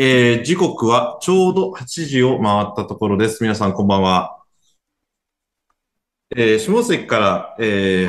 [0.00, 3.42] えー、時刻はちょうど8時を回ったところです。
[3.42, 4.38] 皆さんこんばんは。
[6.36, 7.64] えー、下関から、え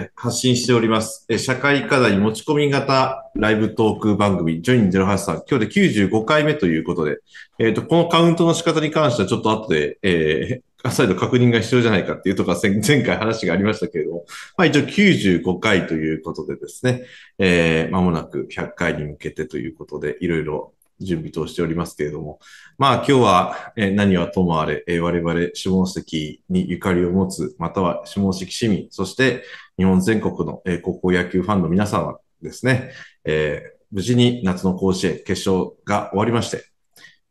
[0.06, 7.18] ー発信しております、えー社会課題持ち込み型ライブトーク番組、ジョイン08さん、今日で95回目ということで、
[7.58, 14.26] えっ、と、このカウントの仕方に関してはちょっと後で、えー、再度確認が必要じゃないかっていうところは前前回話がありましたけれども、
[14.58, 17.06] まあ一応95回ということでですね、
[17.40, 22.40] えー、間もなく100回に向けてということで、いろいろ準備としておりますけれども、
[22.78, 29.44] まあ今日は、え何はともあれ、え我々下関にゆかりを持つ、または下関市民、そして
[29.78, 32.92] 日本全国の、え高校野球ファンの皆さんはですね、
[33.26, 36.64] えー無事に夏の甲子園決勝が終わりまして、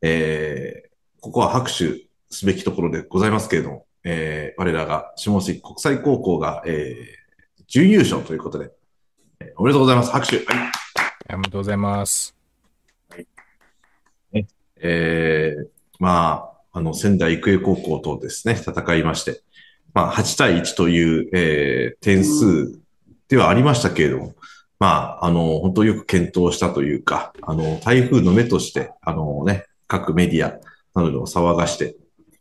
[0.03, 0.89] えー
[1.21, 6.97] ここは拍手すべきところでございますけれども、えー我らが下関国際高校が、え
[7.69, 8.71] 準優勝ということで、
[9.41, 10.11] えおめでとうございます。
[10.11, 10.37] 拍手。
[10.37, 10.45] はい
[11.31, 12.38] おめでとうございます。
[14.83, 15.67] えー
[15.99, 19.41] まあ、あの、仙台育英高校とですね、戦いまして、
[19.95, 22.79] まあ、8対1という、えー点数
[23.29, 24.35] ではありましたけれども、
[24.79, 30.59] まあ、あの、本当よく検討したというか、あの、台風の目として、あのね、各メディア
[30.99, 31.97] などを騒がして、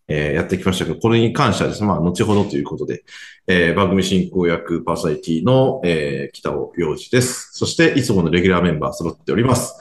[0.08, 3.04] えーやってきましたけど、これに関してはですね、まあ、後ほどということで、
[3.48, 7.50] えー番組進行役パーソナリティの、えー北尾洋二です。
[7.54, 9.76] そして、いつものレギュラーメンバー揃っております。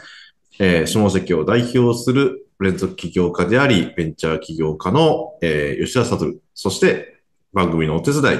[0.58, 6.36] えー下関を代表する連続起業家であり、ベンチャー起業家の、えー吉田悟。
[6.54, 7.20] そして、
[7.52, 8.38] 番組のお手伝い、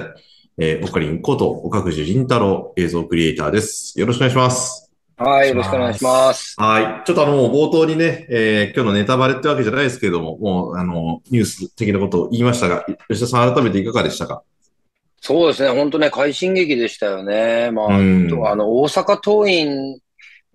[0.59, 3.99] えー、オカリンこと岡藤凛太郎映像クリエイターです。
[4.01, 4.91] よろしくお願いします。
[5.19, 6.55] はい、よろしくお願いします。
[6.59, 7.07] はい。
[7.07, 14.43] ちょっとあの、冒頭にね、えー今日のネタバレってわけじゃないですけれども、もう、あの、ニュース的なことを言いましたが、吉田さん改めていかがでしたか？
[15.23, 17.71] そうですね、本当ね、快進撃でしたよね。
[17.71, 20.01] まあ、うんとあの、大阪桐蔭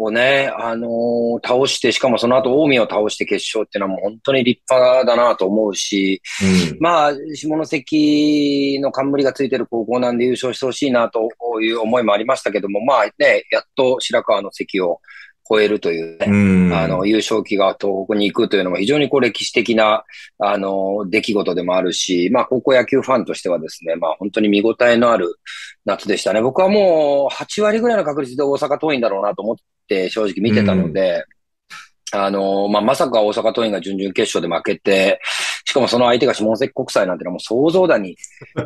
[0.03, 6.21] をね、あのー倒して、しかもその後、近江を倒して決勝っていうのはもう本当に立派だなと思うし、
[6.71, 6.77] うん。
[6.79, 11.29] まあ、下関の冠がついてる高校なんで優勝してほしいなと
[11.61, 14.99] いう思いもありましたけども、まあね、やっと白川の関を
[15.51, 16.73] 超えるというね、うん。
[16.73, 20.05] あの、優勝旗が東北に行くというのも非常にこう歴史的な、
[20.39, 25.35] あの、出来事でもあるし、まあ、高校野球ファンとしてはですね、まあ、本当に見応えのある
[25.83, 26.41] 夏でしたね。
[26.41, 29.55] 僕はもう8割ぐらいの確率で大阪桐蔭だろうなと思っ
[29.89, 31.25] て正直見てたので、
[32.13, 35.19] あの、まあ、まさか大阪桐蔭が準々決勝で負けて、
[35.65, 38.15] しかもその相手が下関国際なんてのはもう想像だに、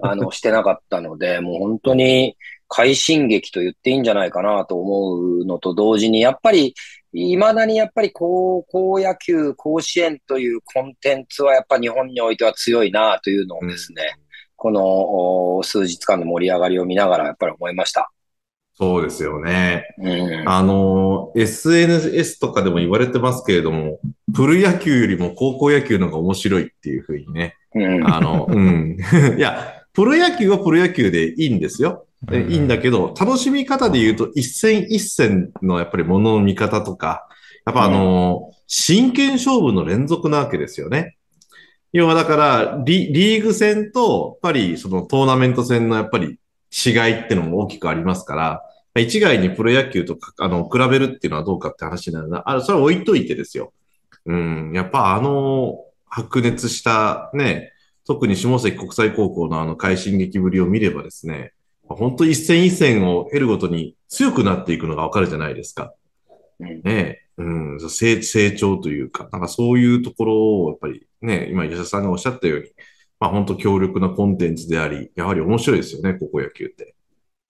[0.01, 2.37] あの、してなかったので、もう本当に
[2.75, 6.75] 快進撃と言っていいんじゃないかなと思うのと同時に、やっぱり、
[7.13, 14.17] 未だにやっぱり高校野球、甲子園というコンテンツはやっぱ日本においては強いなというのをですね、
[14.57, 14.81] この
[15.55, 18.11] お数日間の盛り上がりを見ながらやっぱり思いました。
[18.73, 19.85] そうですよね。
[19.99, 20.49] うん。
[20.49, 23.99] あの、SNS とかでも言われてますけれども、
[24.35, 27.55] プロ野球よりも高校野球の方が面白いっていうふうにね。
[27.73, 28.05] うん。
[28.05, 28.97] あの、うん。
[29.37, 32.05] いや、プロ野球はプロ野球でいいんですよ。
[32.33, 37.27] いいんだけど、楽しみ方で言うと、一戦一戦のやっぱり物のの見方とか、
[37.65, 41.17] やっぱあの、真剣勝負の連続なわけですよね。
[41.93, 46.39] 要はだから、リリーグ戦と、やっぱりそのトーナメント戦のやっぱり
[46.85, 48.61] 違いってのも大きくありますから、
[49.01, 52.43] 一概にプロ野球とか、あの、比べるっていうのはどうかって話になるな。
[52.45, 53.73] あ、それは置いといてですよ。
[54.25, 54.71] うん。
[54.73, 57.73] やっぱあの、白熱したね、
[58.05, 61.53] 特に下関国際高校のあの快進撃ぶりを見ればですね、
[61.87, 65.93] 本当一戦一戦を得るごとに強くなっていくのがわかるじゃないですか。
[66.59, 72.69] うんねえ、うん、成成長というか、なんかそういうところをやっぱりね、今吉田さんがおっしゃったように、
[73.19, 76.95] まあ本当強力なコンテンツであり、やはり面白いですよね、高校野球って。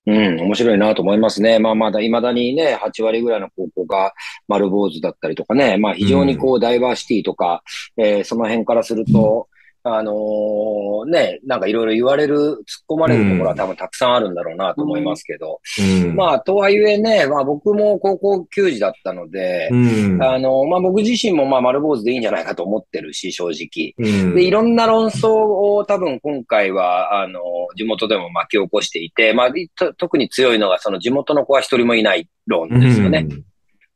[0.08, 1.58] うん、面白いなと思いますね。
[1.60, 4.14] まあまだ未だにね、8割ぐらいの高校が
[4.48, 7.64] 丸坊主だったりとかね、まあ非常にこうダイバーシティとか、
[7.98, 9.48] えーその辺からすると、
[9.88, 12.58] あのーね、なんかいろいろ言われる、突っ
[12.90, 16.16] 込まれるところは多分たくさんあるんだろうなと思いますけど、うん。
[16.16, 20.24] まあとはいえね、まあ僕も高校球児だったので、うん。
[20.24, 23.94] あの、まあ僕自身もまあ丸坊主でいいんじゃないかと思ってるし、正直。
[24.00, 27.42] うんで、いろんな論争を多分今回は、あの、
[27.78, 33.28] 地元でも巻き起こしていて、まあ、と特に強いのが、その地元の子は一人もいない論ですよね。
[33.30, 33.44] うん。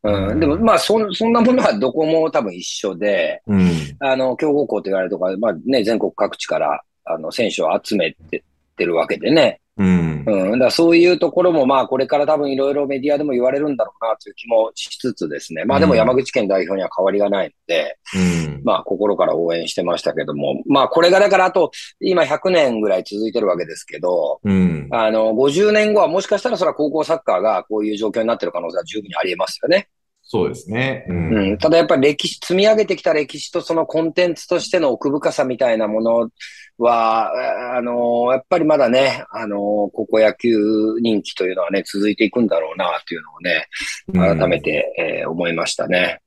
[0.02, 3.60] でも、まあ、そん、 そんなものはどこも多分一緒で、うん。
[3.60, 3.72] うん。
[4.00, 8.42] あの、強豪校と言われるとか、まあね、全国各地から、あの、選手を集めてっ
[8.80, 9.60] てるわけでね。
[9.80, 10.24] うん。
[10.28, 10.60] うん。
[10.60, 15.64] だそういうところも、まあ、これから多分いろいろメディアでも言われるんだろうなという気もしつつですね。
[15.64, 18.62] まあ、でも山口県代表には変わりがないので、うん。
[18.66, 21.72] まあ、心から応援してましたけども、まあ、これがだからあと、
[22.02, 24.90] 今100年ぐらい続いてるわけですけど、うん。
[24.92, 29.88] あの、50年後はもしかしたらそれは高校サッカーがこういう状況になってる可能性は十分にあり得ますよね。
[30.32, 31.06] そうですね。
[31.08, 31.14] う。
[31.14, 36.30] うんん、ただやっぱり歴史、積み上げてきた歴史とそのコンテンツとしての奥深さみたいなもの
[36.78, 37.32] は、
[37.76, 39.58] あの、やっぱりまだね、あの、
[39.92, 40.56] 高校野球
[41.02, 46.22] 人気というのはね、続いていくんだろうな、というのをね、改めて、えー思いましたね。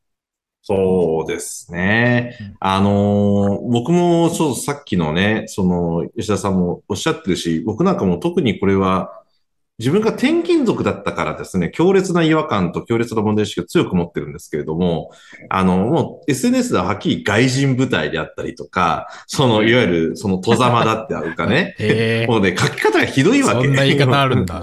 [0.62, 2.36] そうですね。
[2.58, 9.21] あのー僕もちょっとさっきのね、その、吉田さんもおっしゃってるし、僕なんかも特にこれは、
[9.82, 15.10] 自分が転勤族だったからですね、強烈な違和感と強烈な問題意識を強く持ってるんですけれども、
[15.50, 21.74] あの、もう SNS でははっきり外人部隊であったりとか、その、いわゆる、その、戸ざまだってあるかね。
[22.30, 23.66] もうね、書き方がひどいわけ。
[23.66, 24.62] そんな言い方あるんだ。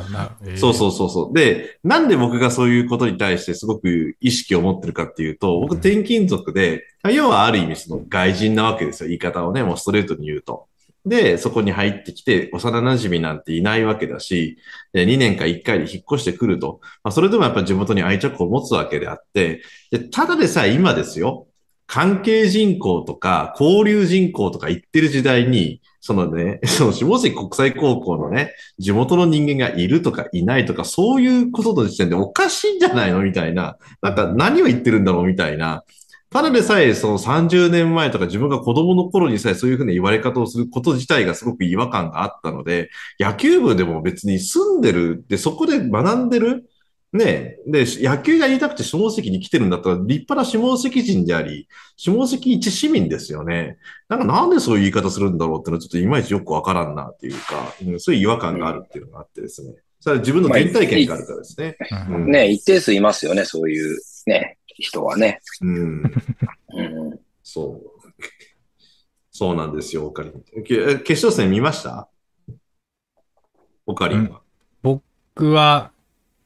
[0.55, 1.37] そうそうそうそう。
[1.37, 9.09] で、なんで僕がそういうことに対してすごく意識を持ってるかっていうと、僕転勤族で、要はある意味その外人なわけですよ。
[9.09, 10.68] 言い方をね、もうストレートに言うと。
[11.05, 14.57] で、そこに入ってきて、幼馴染なんていないわけだし、
[14.93, 16.79] で2年か1回で引っ越してくると。
[17.03, 19.61] まあ、それでもやっぱり地元に愛着を持つわけであって、
[19.91, 21.47] でただでさえ今ですよ。
[21.87, 33.77] 関係人口とか交流人口とか言ってる時代に、そのね、その下関国際高校のね、地元の人間がいるとかいないとか、そういうことの時点でおかしいんじゃないのみたいな。
[34.01, 35.83] なんか何を言ってるんだろうみたいな。
[36.31, 46.69] ただでさえその30年前とか自分が子供の頃にさえそういうふうな言われ方をすること自体がすごく違和感があったので、野球部でも別に住んでる、で、そこで学んでる、
[47.13, 51.67] ねで、野球が言いたくて下関に来てるんだったら立派な下関人であり、
[51.97, 53.79] 下関一市民ですよね。
[54.07, 59.73] なんかなんでそういう言い方するんだろうってのはちょっといまいちよくわからんなっていうか、うんそういう違和感があるっていうのがあってですね。
[59.99, 61.75] それは自分の原体験があるからですね。
[62.09, 65.41] うんうんね、一定数いますよね、そういうね、人はね。
[65.61, 66.03] うん。
[66.03, 68.11] うん、そう。
[69.31, 70.43] そうなんですよ、オカリン。
[70.63, 72.09] け決勝戦見ました？
[73.85, 74.41] オカリンは。
[74.81, 75.91] 僕は、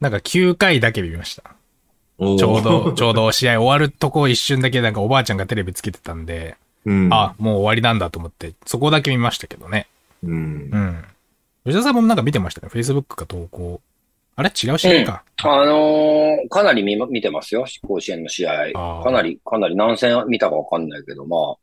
[0.00, 1.42] なんか9回だけ見ました。
[2.20, 7.12] ちょうど、ちょうど試合終わるとこ一瞬だけなんかおばあちゃんがテレビつけてたんで、うん。
[7.12, 9.88] あ、もう終わりなんだと思って、そこだけ見ましたけどね。
[10.22, 10.78] うんう。
[10.78, 11.04] ん。
[11.64, 13.80] 吉田さんもなんか見てましたね？Facebook か投稿。
[14.36, 14.48] あれ？
[14.50, 15.24] 違う試合か。
[15.42, 18.72] あのーかなり見ま見てますよ、甲子園の試合。
[19.02, 21.56] かなり、かなり何戦見たかわかんないけど、まあ、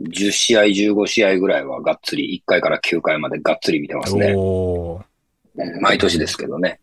[0.00, 4.34] 10試合、15試合ぐらいはがっつり、1回から9回までがっつり見てますね。
[5.80, 6.80] 毎年ですけどね。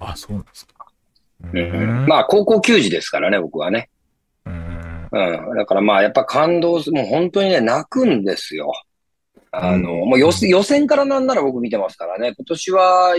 [0.00, 0.86] あ、そうなんですか。
[1.44, 2.06] ううんん。
[2.06, 3.88] まあ、高校球児ですからね、僕はね。
[4.44, 5.08] うん。
[5.12, 5.56] うん。
[5.56, 8.72] だからまあ、やっぱ感動す、もう本当にね、泣くんですよ。
[9.50, 10.30] あの、もう予
[10.62, 12.34] 選からなんなら僕見てますからね。
[12.36, 13.14] 今年は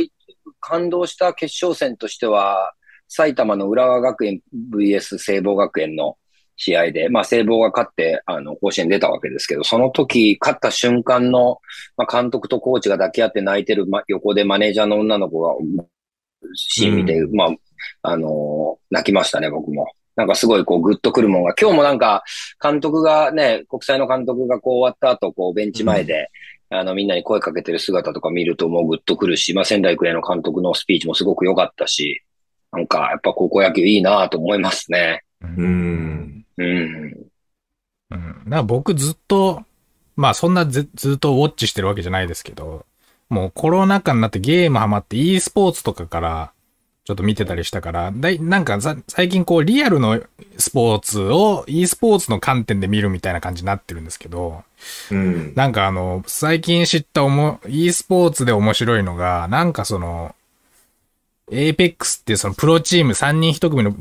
[0.59, 2.73] 感動した決勝戦としては、
[3.07, 4.41] 埼玉の浦和学園
[4.71, 6.17] VS 聖望学園の
[6.57, 11.59] 試合で、まあ聖望が勝って、あの、甲子園出たわけですけど、その時、勝った瞬間の、
[11.97, 15.55] まあ監督とコーチが抱き合って泣いてる、ま、横でマネージャーの女の子が、
[16.53, 17.49] シーン見て、うまあ、
[18.01, 19.87] あのー泣きましたね、僕も。
[20.15, 22.23] なんかすごいこうグッとくるもんが、今日もなんか
[22.61, 26.29] 監督がね、国際の監督がこう終わった後、こうベンチ前で、
[26.71, 32.23] あのみんなに声かけてる姿とか見るともうグッとくるし、まあ仙台育英の監督のスピーチもすごく良かったし、
[32.71, 35.23] なんかやっぱ高校野球いいなと思いますね。
[35.41, 36.45] うん。
[36.57, 37.17] うん。
[38.11, 38.43] うん。
[38.45, 39.63] な僕ずっと、
[40.15, 42.85] まあそんなずずっとウォッチしてるわけじゃないですけど、
[43.29, 46.51] もうコロナ禍になってゲームハマって e スポーツとかから
[47.09, 50.21] ちょっと見てたりしたから、だいなんかさ最近こうリアルの
[50.59, 54.61] スポーツを e スポーツの観点で見るみたいな感じになってるんですけど、
[55.09, 55.53] うん。
[55.55, 60.35] なんかあの、最近知ったおも、e スポーツで面白いのが、なんかその、
[61.49, 63.95] Apex っていうそのプロチーム3人1組の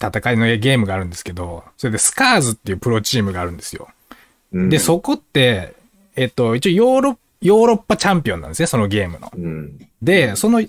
[0.00, 3.88] 戦いのゲームがあるんですけど、それでスカーズっていうプロチームがあるんですよ。
[4.52, 5.74] うんで、、そこって、
[6.14, 9.32] えっと、一応ヨーロッヨーロッパチャンピオンなんですね、そのゲームの。
[9.36, 9.88] うん。
[10.00, 10.62] で、その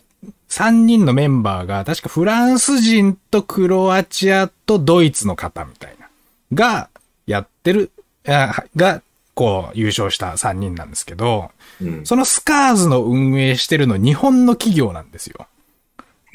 [0.54, 6.08] 3人のメンバーが、確かフランス人とクロアチアとドイツの方みたいな、
[6.54, 6.90] が
[7.26, 7.92] やってる、
[8.28, 9.02] あが、
[9.34, 11.50] こう、優勝した3人なんですけど、
[11.82, 12.06] うん。
[12.06, 15.48] そのスカーズの運営してるの日本の企業なんですよ。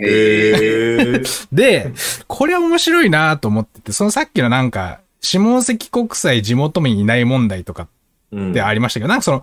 [0.01, 1.23] へ。
[1.53, 1.93] で、
[2.27, 7.87] これは面白いなと思ってて、そのさっきのなんか、下関国際地元民いない問題とか
[8.33, 9.43] うんでありましたけど、なんかその、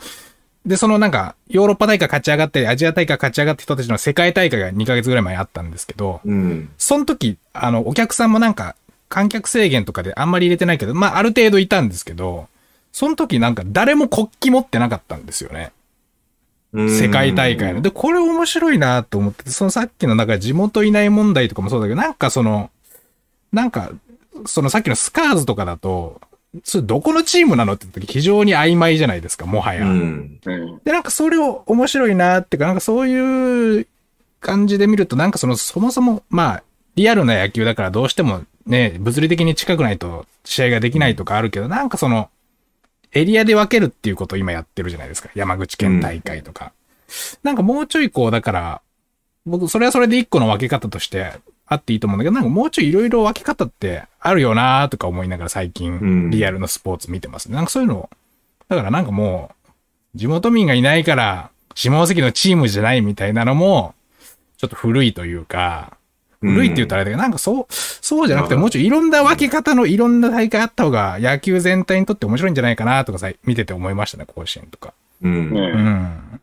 [0.65, 6.69] で、そのなんか、ヨーロッパ大会勝ち上がったり、アジア大会勝ち上がった人たちの世界大会が2ヶ月ぐらい前にあったんですけど、うん。
[6.77, 8.75] その時、あの、お客さんもなんか、
[9.07, 12.47] 観客制限とかであんまり入れてないけど、まあ、ある程度いたんですけど、
[12.91, 15.71] その時なんか誰も国旗持ってなかったんですよね。
[16.73, 17.81] 世界大会の。
[17.81, 22.71] で、これ面白いなと思ってて、そのさっきのなんか地元いない問題とかもそうだけど、なんかその、
[23.53, 23.91] なんか、
[24.45, 26.19] そのさっきのスカーズとかだと、
[26.63, 29.85] それどこのチームなのって時非常に曖昧じゃないですか、もはや。
[29.85, 30.39] うん。
[30.43, 30.81] うん。
[30.83, 33.87] で、なんかそれを面白いなっていうか、なんかそういう
[34.39, 36.63] 感じで見ると、なんかその、そもそも、まあ、
[36.95, 42.29] リアルな野球だからどうしてもね、物理的に近くないと試合ができないとかあるけど、なんかその、
[43.11, 45.29] エリアで分けるっていうことを今やってるじゃないですか。
[45.35, 46.73] 山口県大会とか。
[47.43, 48.81] なんかもうちょいこう、だから、
[49.45, 51.33] 僕、それはそれで一個の分け方として
[51.67, 57.55] あっていいと思うんだけど、なんかもうちょいいろいろ分け方ってあるよなーとか思いながら最うん近、リアルのスポーツ見てますね。
[57.55, 58.09] なんかそういうの、
[58.69, 59.51] だからなんかも
[60.15, 63.95] う、地元民がいないから、下関のチームじゃないみたいなのも、
[64.57, 65.97] ちょっと古いというか、
[66.39, 74.93] 古いって言ったらあれだけど、なんかそう、そうじゃなくて、うんもうちょいいろんな分け方のいろんな大会あった方が、野球全体にとって面白いんじゃないかなとかさ、見てて思いましたね、甲子園とか。
[75.21, 75.31] うん。
[75.31, 75.35] う。
[75.35, 76.41] うんん。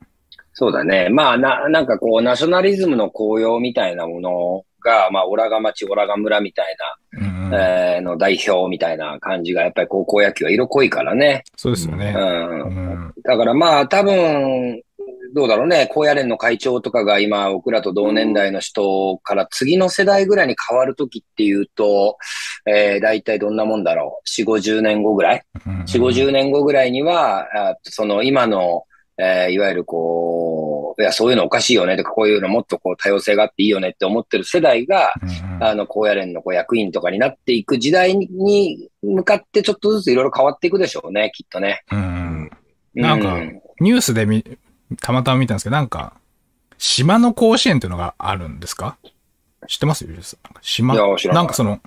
[0.54, 1.08] そうだね。
[1.08, 6.76] まあ、な、なんかこう、ナショナリズムの高揚みたいなものが、まあ、オラが町、オラが村みたい
[7.18, 11.44] うんうんな、えーの代表みたいな感じが、やっぱり高校野球は色濃いからね。
[11.56, 12.12] そうですよね。
[12.16, 12.18] う。
[12.20, 12.74] うん
[13.08, 13.12] ん。
[13.22, 14.82] だからまあ、多分、
[15.34, 15.88] どうだろうね。
[15.90, 22.18] 高野連の会長とかが今、僕らと同年代の人から次の世代ぐらいに変わるときっていうと、
[22.66, 24.28] えー、大体どんなもんだろう。
[24.28, 25.42] 4、50年後ぐらい？
[25.66, 28.84] うん4、50年後ぐらいには、あその今の、
[29.18, 30.61] えーいわゆるこう、
[30.98, 31.96] いや、そういうのおかしいよね。
[31.96, 35.64] とか、こういうのもっとこう多様性があっていいよねって思ってる世代が、うんうん。
[35.64, 41.82] あの、高野連のこう役員とかになっていく時代に向かってちょっとずついろいろ変わっていくでしょうね、きっとね。
[41.90, 42.00] うんう
[43.00, 43.02] ん。
[43.02, 44.44] なんかうニュースで見、
[45.00, 46.14] たまたま見たんですけど、なんか、
[46.78, 48.96] 島の甲子園っていうのがあるんですか？
[49.68, 50.06] 知ってます？
[50.60, 50.94] 島。
[50.94, 51.80] なんかその、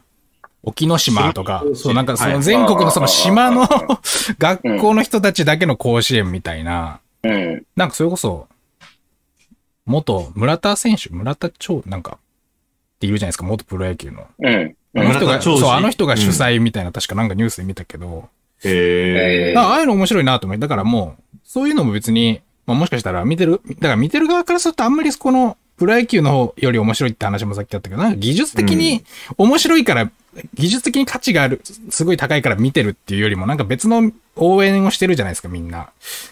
[0.63, 2.33] 沖ノ島とかそう、なんかそはい。
[2.33, 3.69] の全国のその島のあ
[4.39, 7.63] 学校の人たちだけの甲子園みたいな、うん。
[7.75, 8.47] なんかそれこそ、
[9.85, 14.27] 元村田選手、村田長、なんか、っているじゃないですか、元プロ野球の。
[14.39, 14.75] うん。
[14.97, 18.29] あの人が、そう、あの人が主催みたいな、確かなんかニュースで見たけど、
[18.63, 19.53] へえ。
[19.57, 29.03] あああいうの面白いなと思って、だからもう、そういうのも別に、まあもしかしたら見てる、だから見てる側からするとあんまりこの、プロ野球の方より面白いって話もさっきあったけど、なんか技術的に
[29.37, 30.09] 面白いから、
[30.53, 35.89] 技術的に価値がある、すごい高いから見てるっていうよりも、なんか別の応援をしてるじゃないですか、みんな。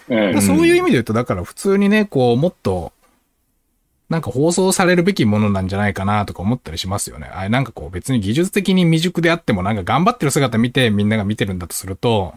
[0.08, 0.40] うん。
[0.40, 2.93] そういう意味で言うと、だから普通にね、こう、もっと、
[4.08, 7.26] なんか放送されるべきものなんじゃないかなとか思ったりしますよね。
[7.26, 12.34] あれなんかこう別に技術的に未熟であってもなんか頑張ってる姿見てみんなが見てるんだとすると、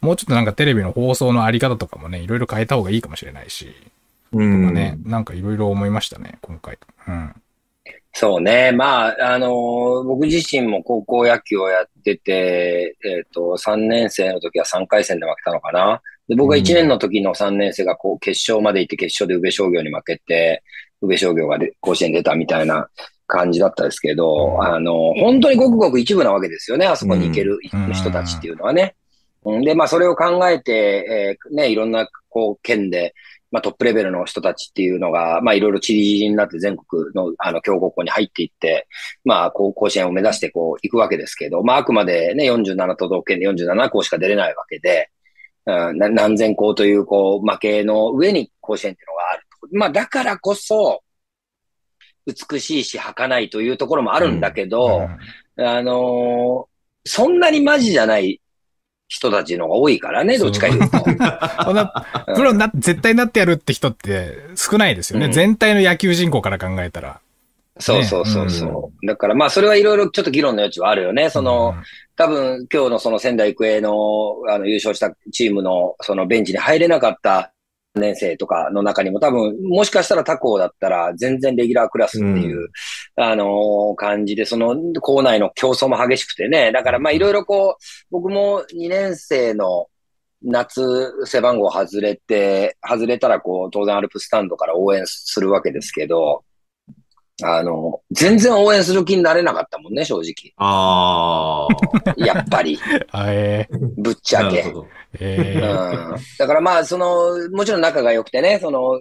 [0.00, 3.66] もうちょっとなんかテレビの放送のあり方とかもね、いろいろ変えた方がいいかもしれないし、
[4.30, 4.74] とかうん。
[4.74, 6.78] ね、なんかいろいろ思いましたね、今回。
[7.08, 7.34] うん。
[8.12, 8.72] そうね。
[8.72, 16.00] まあ、あのー僕自身も高校野球をやってて、えっ、と、3年生の時は3回戦で負けたのかな。
[16.28, 20.62] で、僕が1年の時の3年生がこう決勝まで行って決勝で宇部商業に負けて、
[21.02, 22.88] 宇部商業がで甲子園に出たみたいな
[23.26, 26.86] 感じだったですけど、うんあのー本当にごくごく一部なわけですよね。
[26.86, 28.94] あそこに行けるうん人たちっていうのはね。
[29.44, 33.14] うんで、まあ、それを考えて、えーね、いろんな、こう、県で、
[33.50, 38.86] まあ、トップレベルの人たちっていうのが、まあ、いろいろチリチリになって全国の、あの、強豪校に入っていって、
[39.24, 45.08] まあ、こう、甲子園を目指して、こう、行くわけですけど、まあ、あくまでね、47都道府県で47校しか出れないわけで、
[45.64, 49.47] うん、な何千校という、こう、負けの上に甲子園っていうのがあると。
[49.72, 51.02] まあ、だからこそ、
[52.26, 55.08] 美しいし、儚いというところもあるんだけど、
[55.56, 58.42] あのーそんなにマジじゃない
[59.06, 60.98] 人たちの方が多いからね、どっちか言うと。
[62.36, 65.26] プロにな、絶対なってやるって人って少ないですよね。
[65.26, 67.20] うん全体の野球人口から考えたら。
[67.80, 69.06] そうそうそうそう。
[69.06, 71.30] だからまあそれはいろいろちょっと議論の余地はあるよね。
[71.30, 71.74] その、
[72.16, 77.52] 多分今日のその仙台育英のあの優勝したチームのそのベンチに入れなかった
[77.98, 82.68] 年生とかの中にも多分もしかしたら他校だったら全然レギュラークラスっていう、
[83.16, 86.72] あのー感じでその校内の競争も激しくてね。
[86.72, 89.86] だからまあいろいろこう僕も2年生の
[90.42, 96.44] 夏背番号外れて、外れたらこう当然アルプスタンドから応援するわけですけど、
[97.42, 100.52] あの、全然応援する気になれなかったもんね、正直。
[100.56, 102.14] ああ。
[102.16, 102.78] やっぱり、
[103.12, 104.62] あえー、ぶっちゃけ。
[104.62, 104.86] なるほど。
[105.20, 109.00] えうんー、だからまあ、その、もちろん仲が良くてね、その、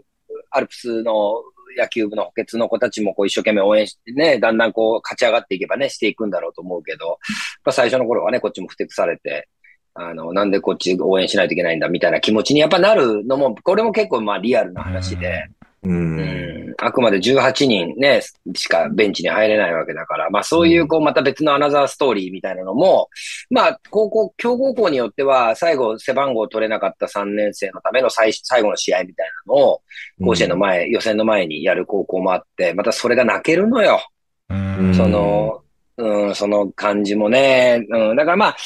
[0.52, 1.42] アルプスの
[1.78, 7.20] 野球部の補欠の子たちもこう一生懸命応援してね、だんだんこう勝ち上がっていけばね、していくんだろうと思うけど、
[7.64, 9.48] まあ、最初の頃はね、こっちもふてくされて、
[9.94, 15.48] あの、なんでこっち応援しないといけないんだみたいな気持ちにやっぱなるのも、これも結構まあリアルな話で、
[15.84, 15.90] う。
[15.90, 18.22] うんん、あくまで18人ね、
[18.56, 23.10] しかベンチに入れないわけだから、まあそういうこうまた別のアナザーストーリーみたいなのも、
[23.50, 29.82] まあ高校、強豪校によっては最後背番号取れなかった3年生のための最最後の試合みたいなのを
[30.24, 34.02] 甲子園の前、予選の前にやる高校もあって、またそれが泣けるのよ。
[34.50, 35.62] うんその、
[35.98, 37.86] うん、その感じもね。
[37.90, 38.58] うん、だからまあ、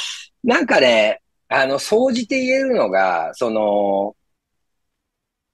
[0.43, 4.15] なんかね、あの、総じて言えるのが、その、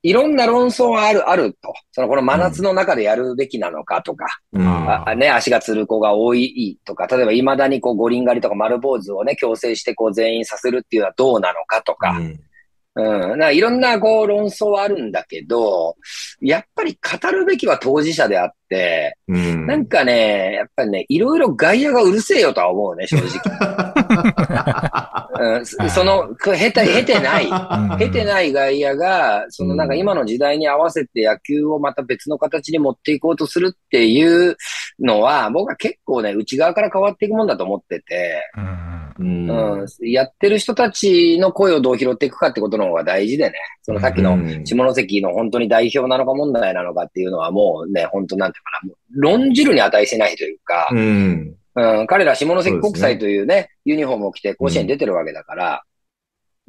[0.07, 1.73] いろんな論争はある、あると。
[1.91, 12.39] その、この真夏の中でやるべきなのかとか、うんあね、足がつる子が多いとか、例えば未だにこう五輪狩りとか丸坊主をね、強制してこう全員させるっていうのはどうなのかとか、うん
[12.95, 13.37] うん。
[13.37, 15.97] ないろんなこう論争はあるんだけど、
[16.39, 23.27] やっぱり語るべきは当事者であって、うんなんかね、やっぱりね、いろいろ外野がうるせえよとは思うね、正直。
[25.39, 27.45] うん、そその、く経て、経てない。
[27.47, 27.97] うん。
[27.97, 34.55] 経てない外野が、そのなんか今の時代に合わせて野球をまた別の形に持っていこうとするっていう
[34.99, 38.97] のは、僕は結構ね、内側から変わっていくもんだと思ってて、うん。
[39.19, 39.81] うん。
[39.81, 44.63] うん、やってる人たちの声をどう拾っていくかってことの方が大事でね、そのさっきのうん。
[44.65, 51.55] 下関の本当に代表なのか問題なのかっていうのはもうね、本当なんていうかな、論じるに値しないというか、うん。
[51.77, 55.83] うん、彼ら下関国際というね、ユニフォームを着て甲子園に出てるわけだから、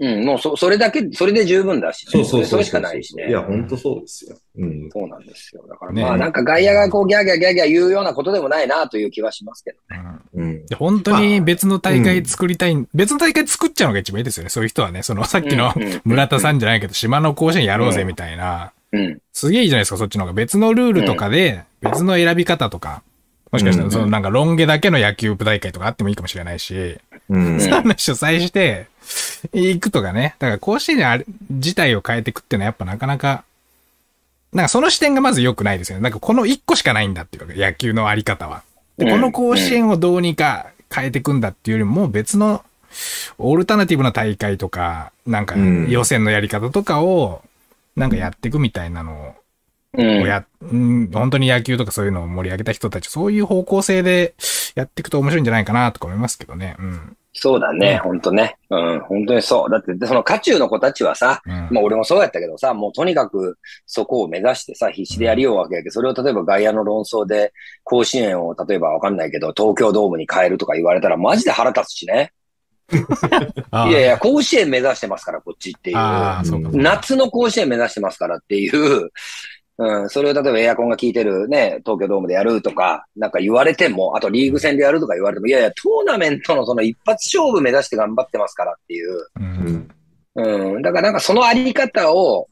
[0.00, 2.50] うん、もうそ、それだけ、それで十分だし、ね、そうそうそう。
[2.50, 3.29] それしかないしね。
[3.31, 4.37] いや、本当そうですよ。
[4.59, 4.88] うん。
[4.93, 5.67] そうなんですよ。
[5.67, 10.03] だからねまあなんか外野がこうギャーギャーギャーギャー言うようなことでもないなという気はしますけどね。
[10.35, 10.67] うん。
[10.67, 14.50] で本当に別の大会作りたい、別の大会作っちゃうのが一番いいですよね。
[14.50, 15.03] そういう人はね。
[15.03, 18.73] そのさっきのうんうん村田さんじゃないけど、島の甲子園やろうぜみたいな。
[18.93, 19.19] うん。
[19.33, 20.33] すげえいいじゃないですか、そっちの方が。
[20.35, 23.03] 別のルールとかで、別の選び方とか。
[23.50, 26.99] もしかしたら、そのなんかロン毛だけの野球部大会とかあってもいいかもしれないし、
[27.31, 27.61] うん。
[27.61, 28.87] そういうの主催して、
[29.52, 30.35] 行くとかね。
[30.38, 33.45] だから甲子園あれ自体を変えていくっていうのはやっぱなかなか、
[34.52, 36.02] なんかその視点がまず良くないですよね。
[36.02, 38.62] なんかこの一個しかないんだっていうか、野球のあり方は。
[38.97, 42.64] でうんこの甲子園をどうにか変えていくんだっていうよりも、別の
[43.38, 47.43] オルタナティブな大会とか、なんかうん予選のやり方とかを、
[47.97, 49.35] なんかやっていくみたいなの
[49.95, 54.35] うんうん、本当に野球とかそういうのを盛り上げた人たち、そういう方向性で
[54.75, 56.76] やっていくと面白いんじゃないかなとか思いますけどね。
[56.78, 57.16] うん。
[57.33, 58.57] そうだね、本当ね。
[58.68, 59.71] うん、本当にそう。
[59.71, 67.52] だって、その渦中の子たちはさ、うんまあ俺もそうやったけどさ、もうとにかくそこを目指してさ、必死でやりようわけやけど、それを例えば外野の論争で
[67.85, 72.33] 甲子園を例えばわかんないけど、東京ドームに変えるとか言われたらマジで腹立つしね。
[72.90, 75.97] いやいや、甲子園目指してますから、こっちっていう。
[76.76, 79.11] 夏の甲子園目指してますからっていう、
[79.81, 89.12] うん、それを例えばエアコンが効いてるね、東京ドームでやるとか、なんか言われても、あとリーグ戦でやるとか言われても、いやいや、トーナメントのその一発勝負目指して頑張ってますからっていう。
[89.14, 89.29] う。
[89.37, 90.75] うんん。
[90.75, 92.49] うん、だからなんかそのあり方を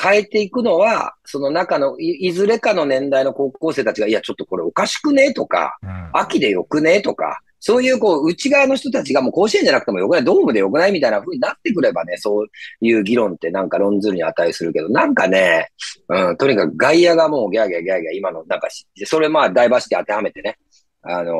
[0.00, 5.34] 変えていくのは、その中のい、いずれかの年代の高校生たちが、いや、ちょっとこれおかしくね？
[5.34, 7.02] とか、うん秋でよくね？
[7.02, 12.46] とか、そういうこう、内側の人たちがもう甲子園じゃなくてもよくない、ドームでよくないみたいな風になってくればね、そう
[12.80, 15.68] いう議論ってなんか論ずるに値するけど、なんかね、
[16.08, 20.58] うん、とにかく外野がもうギャーギャーギャーギャー今のなんかし、それまあダイバーシティ当てはめてね、
[21.02, 21.32] あの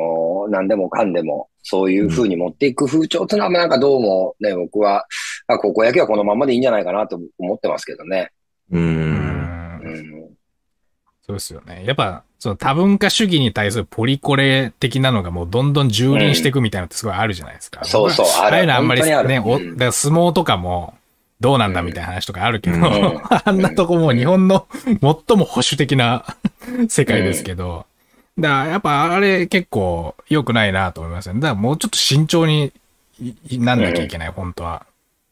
[0.49, 5.05] ー何でもかんでも、そういう風に持っていく風潮っていうのはなんかどうもね、僕は、
[5.47, 8.31] あ高校野球はこのままでいいんじゃないかなと思ってますけどね。
[8.69, 8.77] う。
[8.77, 10.29] うんんうん。
[11.25, 11.85] そうですよね。
[11.85, 17.83] やっぱ、その多文化主義に対するポリコレ的なのがもうどんどん蹂躙していくみたいなのってすごいあるじゃないですか。
[17.83, 18.55] そうそう僕はある。
[18.55, 19.77] ああいうのあんまりね、お、うん。
[19.77, 20.93] だ相撲とかも
[21.39, 23.21] どうなんだみたいな話とかあるけど、うん。
[23.43, 26.25] あんなとこもう日本の最も保守的な
[26.89, 27.87] 世界ですけど、
[28.37, 31.39] だからやっぱあれ結構良くないなと思いますね。
[31.39, 32.71] だからもうちょっと慎重に
[33.51, 34.85] なんなきゃいけない、本当は。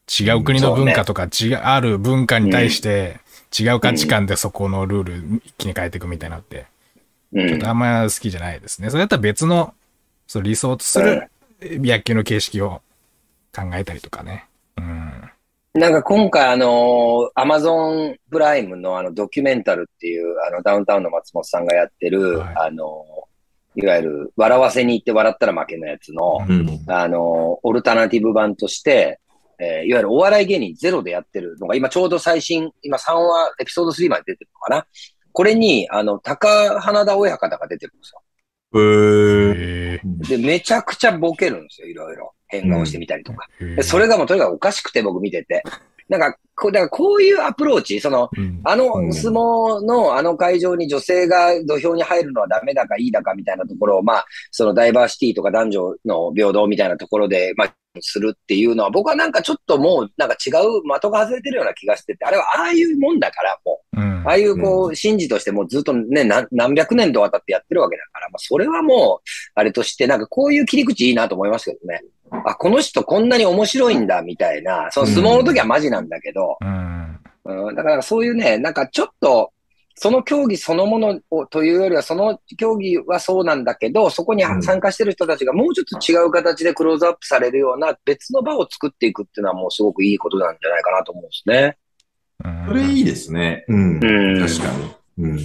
[0.08, 3.20] 違う国の文化とか違う、ある文化に対して
[3.56, 6.64] 違う価値観でそこのルール一気に変えていくみたいなのって、うん
[7.34, 8.90] ちょっとあんま好きじゃないですね。
[8.90, 9.74] それだったら別の、
[10.26, 12.82] そう理想とする野球の形式を
[13.54, 14.46] 考えたりとかね。
[14.76, 15.22] うん。
[15.74, 23.04] なんか今回あの、アマゾンプライムのあのドキュメンタルっていうあのダウンタウンの松本さんがやってる、はいあの、
[23.74, 26.80] いわゆる笑わせに行って笑ったら負けのやつの、うん。
[26.86, 29.20] あの、オルタナティブ版として、
[29.58, 34.86] えーいわゆるお笑い芸人ゼロでやってるのが今ちょうど最新、今3話、エピソード3まで出てるのかな
[35.36, 36.48] これに、あの、高
[36.80, 38.22] 花田親方が出てるんですよ。
[38.80, 42.32] へで、めちゃくちゃボケるんですよ、いろいろ。
[42.46, 43.46] 変顔してみたりとか。
[43.60, 45.62] えでそれがもうとにかくおかしくて僕見てて。
[46.08, 48.60] なんか、こう、だからこういうアプローチ、その、うん。
[48.64, 49.08] あうん。
[49.08, 64.22] の相撲のあの会場に女性が土俵に入るのはダメだかいいだかみたいなところを、まあ、そのダイバーシティとか男女の平等みたいなところで、まあ、するっていうのは、僕はなんかちょっともう、なんか違う的が外れてるような気がしてて、あれはああいうもんだから、もう、うん。
[64.26, 72.02] ああいうこう、神事としてもうずっとね、何何百年と渡ってやってるわけだから、まあ、それはもう、あれとして、なんかこういう切り口いいなと思いますけどね。
[72.30, 74.88] あ、この人こんなに面白いんだ、みたいな。
[74.90, 77.20] その相撲の時はマジなんだけど、うん。
[77.44, 79.52] うん、だからそういうね、なんかちょっと、
[79.98, 91.78] その競技そのものをというよりは、その競技はそうなんだけど、そこにうん参加してる人たちがもうちょっと違う形でクローズアップされるような別の場を作っていくっていうのはもうすごくいいことなんじゃないかなと思うんですね。
[92.68, 93.64] それいいですね。
[93.68, 94.04] うん。
[94.04, 94.70] うん確か
[95.16, 95.24] に。
[95.24, 95.38] うん。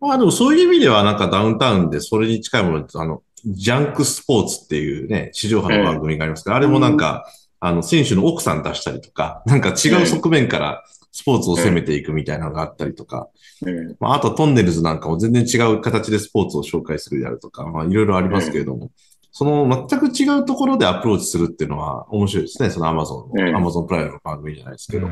[0.00, 7.26] まあでもそういう意味ではなんかダウンタウンでそれに近いもの、あの、ジャンクスポーツっていうね、地上波の番組がありますけど、あれもなんか、
[7.60, 13.28] あの、選手の奥さん出したりとか、なんか違う側面からスポーツを攻めていくみたいなのがあったりとか、
[13.64, 13.96] うん。
[14.00, 18.90] まあ、あとトンネルズなんかも全然違う形でスポーツを紹介するであるとか、まあいろいろありますけれども、
[19.30, 22.70] その全く違うところでアプローチするっていうのは面白いですね。
[22.70, 25.08] そのアマゾンうんの、アマゾンプライムの番組じゃないですけど。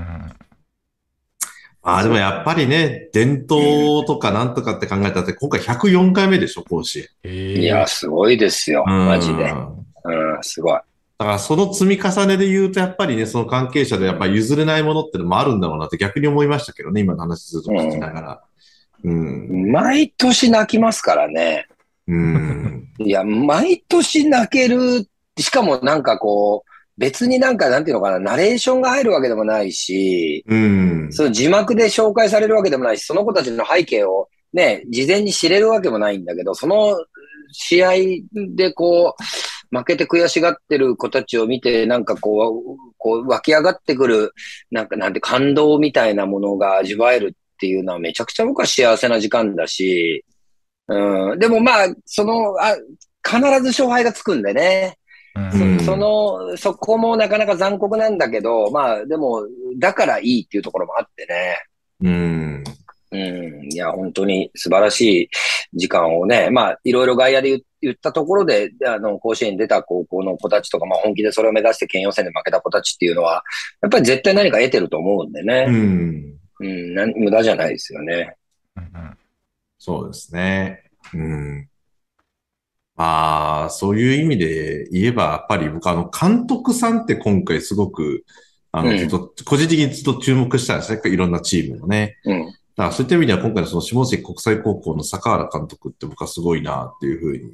[1.85, 7.09] うんああ、でもやっぱりね、伝統とかなんとかって考えたって、今回104回目でしょ、甲子園。
[7.25, 8.85] ええいや、すごいですよ。
[8.87, 9.55] マジでう。
[9.55, 10.73] んうん、すごい。
[10.75, 18.43] だからその積み重ねで言うと、やっぱりね、その関係者でやっぱり譲れないものってのもあるんだろうなって逆に思いましたけどね、今の話ずっと聞きながら。
[19.05, 19.73] うん。
[19.73, 21.67] 毎年泣きますからね。
[22.07, 22.89] うん。
[22.99, 25.09] いや、毎年泣ける。
[25.39, 31.09] しかもなんかこう、別になんかなんていうのかな、ナレーションが入るわけでもないし、うん。
[31.11, 36.97] その字幕で紹介されるわけでもないし、その子たちの背景をね、事前に知れるわけもないんだけど、その
[37.53, 37.93] 試合
[38.55, 44.35] でこう、負けて悔しがってる子たちを見て、なんかこう、こう湧き上がってくる、
[44.71, 50.25] なんかなんて感動みたいなものが味わえるっていうのはめちゃくちゃ僕は幸せな時間だし、
[50.89, 52.77] うん、でもまあ、その、あ、
[53.25, 54.99] 必ず勝敗がつくんでね。
[55.35, 59.47] うんそその、そこもなかなか残酷なんだけど、まあでも、
[59.79, 61.59] だからいいっていうところもあってね。
[62.03, 62.65] うん。
[63.13, 63.73] うん。
[63.73, 65.29] いや、本当に素晴らしい
[65.75, 73.43] 時間をね、まあ、いろいろ外野で言言ったところで、あの、甲子園に出た高校の子たちとか、まあ本気でそれを目指して県予選で負けた子たちっていうのは、
[73.83, 75.65] やっぱり絶対何か得てると思うんでうね。
[75.67, 76.39] ん。
[76.61, 78.37] うん、なん無駄じゃないですよね。
[78.77, 79.17] うん
[79.85, 80.85] そうですね。
[81.13, 81.69] うん。
[82.97, 88.25] まあ、そういう意味で言えば、やっぱり僕、あの、監督さんって今回すごく、
[88.71, 91.01] あの、うんずっと、個人的にずっと注目したんですね。
[91.11, 92.17] いろんなチームのね。
[92.25, 92.47] うん。
[92.47, 97.53] だからそういった意味では今回のその下関国際高校の坂原監督って僕はすごいなっていうふうに。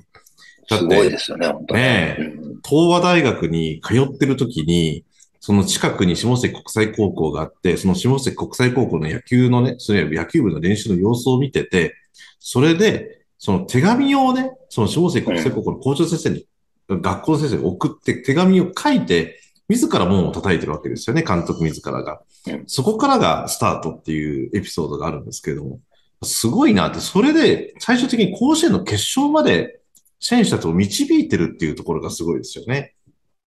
[0.69, 1.81] だってすごいですよね、本当に。
[1.81, 5.05] ねえうん東和大学に通ってる時に、
[5.41, 11.95] その近くに下関国際高校があって、その下関国際高校の野球のね、それ野球部の練習の様子を見てて、
[12.39, 16.47] それで、その手紙をね、その下関国際高校の校長先生に、
[16.89, 22.65] 学校の先生に送って手紙を書いて、自ら門を叩いてるわけですよね、監督自らがうん。
[22.67, 25.81] そこからがスタートっていうエピソードがあるんですけれども、
[26.23, 29.81] すごいなって、それで最終的に甲子園の決勝まで
[30.21, 32.95] 選手たちを導いてるっていうところがすごいですよね。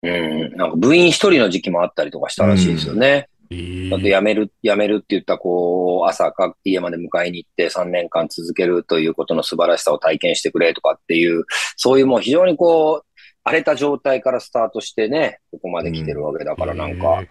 [0.04, 0.56] うん。
[0.56, 3.30] なんか部員一人の時期もあったりとかしたらしいですよね。
[3.52, 13.06] ええだって辞める、辞めるって言った子を朝か家まで迎えに行って3年間続けるということの素晴らしさを体験してくれとかっていう、そういうもう非常にこう、
[13.44, 17.24] 荒れた状態からスタートしてね、ここまで来てるわけだからなんか、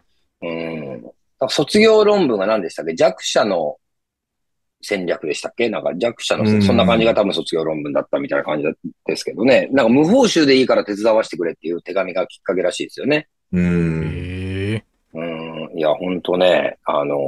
[0.42, 1.02] うん。
[1.02, 2.94] だから卒業論文が何でしたっけ？
[2.94, 3.76] 弱者の
[4.80, 5.68] 戦略でしたっけ？
[5.68, 8.64] なんか弱者のせ、うんそんな感じが多分卒業論文だったみたいな感じ
[9.06, 9.68] ですけどね。
[9.70, 13.28] なんか無報酬でいいから手伝わせてくれっていう手紙がきっかけらしいですよね。
[13.52, 14.47] うん。
[15.78, 17.18] いや、本当ね、あのー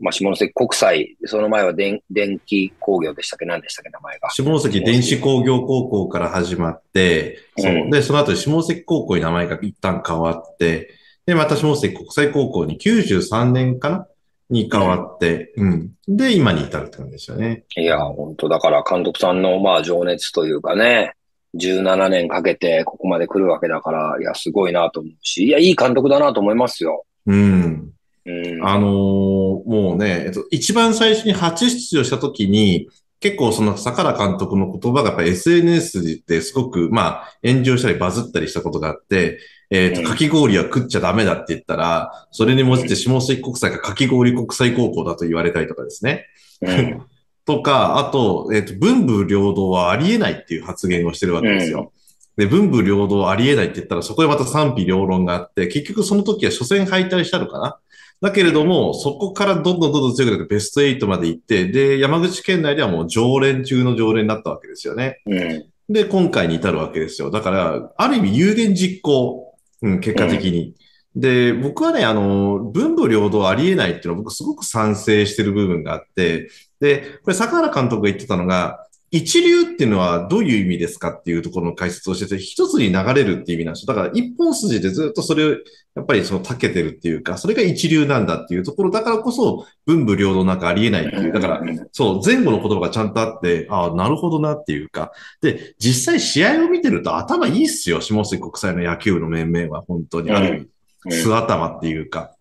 [0.00, 3.44] まあ、下関国際、その前は電電気工業でしたっけ？
[3.46, 3.90] 何でしたっけ？
[3.90, 4.30] 名前が。
[4.30, 10.90] 下関電子工業高校から始まって、そううんで、その後下関高校に名前が一旦変わって、
[11.26, 14.06] で、また下関国際高校に93年かな？
[14.50, 15.92] に変わって、うん。
[16.06, 17.64] で、今に至るって感じですよね。
[17.74, 21.14] いや、本当だから監督さんの、まあ、情熱というかね、
[21.56, 27.04] 17年かけてここまで来るわけだから、いや、すごいなと思うし、いや、いい監督だなと思いますよ。
[27.26, 27.92] うん。
[28.24, 28.66] うん。
[28.66, 32.88] あのーもうね、えっと、一番最初に初出場した時に、
[33.20, 39.38] 結構その坂原監督の言葉がやっぱり SNS ですごく、まあ、炎上したりバズったりしたことがあって、
[39.70, 46.26] えっ、と、うんかき氷は食っちゃダメだって言ったら、それにもじって下関国際がかき氷国際高校だと言われたりとかですね。
[46.62, 47.02] うん。
[47.46, 51.92] とか、あと、えっ、と、文武両道はありえないっていう発言をしてるわけですよ。
[52.36, 57.78] で、文武両道ありえないって言ったら、そこでまた賛否両論があって、結局その時は初戦敗退したのかな？
[58.20, 65.20] だけれども、そこからどんどんどんどん強くなってベスト8まで行って、で、山口県内ではもう常連中の常連になったわけですよね。
[65.26, 65.64] うん。
[65.88, 67.30] で、今回に至るわけですよ。
[67.30, 70.74] だから、ある意味有言実行、うん、結果的に。
[71.16, 76.48] で、僕はね、あの、文武両道ありえないっていうのは僕すごく賛成してる部分があって、
[76.80, 83.94] で、これ坂原監督が言ってたのが、一流っていうのはどういう意味ですかっていうところの解説をしてて、一つに流れるっていう意味なんですよ。
[83.94, 85.50] だから一本筋でずっとそれを、
[85.94, 91.32] やっぱりその長けてるっていうか、それが一流なんだっていうところだからこそ、文武両道なんかありえないっていう。
[91.32, 95.12] だから、そう、前後の言葉がちゃんとあって、ああ、なるほどなっていうか。
[95.42, 98.00] で、実際試合を見てると頭いいっすよ。
[98.00, 100.70] 下関国際の野球部の面々は本当にある
[101.10, 102.34] 素頭っていうか。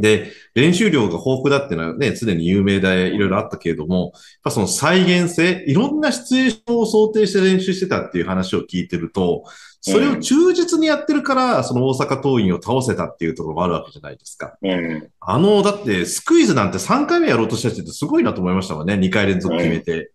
[0.00, 4.12] で、練習量が豊富だっていうのはね、常に有名でいろいろあったけれども、やっ
[4.44, 9.44] ぱその再現性、いろんなシチュエーションを想定して練習してたっていう話を聞いてると、
[9.80, 14.56] それを忠実にやってるから、その大阪桐蔭を倒せたっていうところもあるわけじゃないですか。
[14.60, 15.08] うん。
[15.20, 18.94] あの、だって、スクイズなんて3回目やろうとした人ってすごいなと思いましたもんね。
[18.94, 20.10] 2回連続決めて。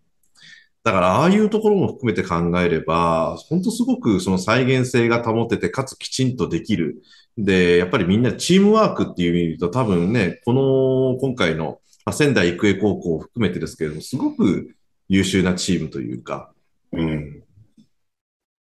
[0.84, 7.02] だから、ああいうところも含めて考えれば、本当すごくその再現性が保てて、かつきちんとできる。
[7.38, 14.76] で、やっぱりみんなチームワークっていう意味で言うと、多分ね、この、今回のまあ仙台育英高校を含めてですけれども、すごく
[15.08, 16.52] 優秀なチームというか、
[16.92, 17.42] うん。
[17.42, 17.84] っ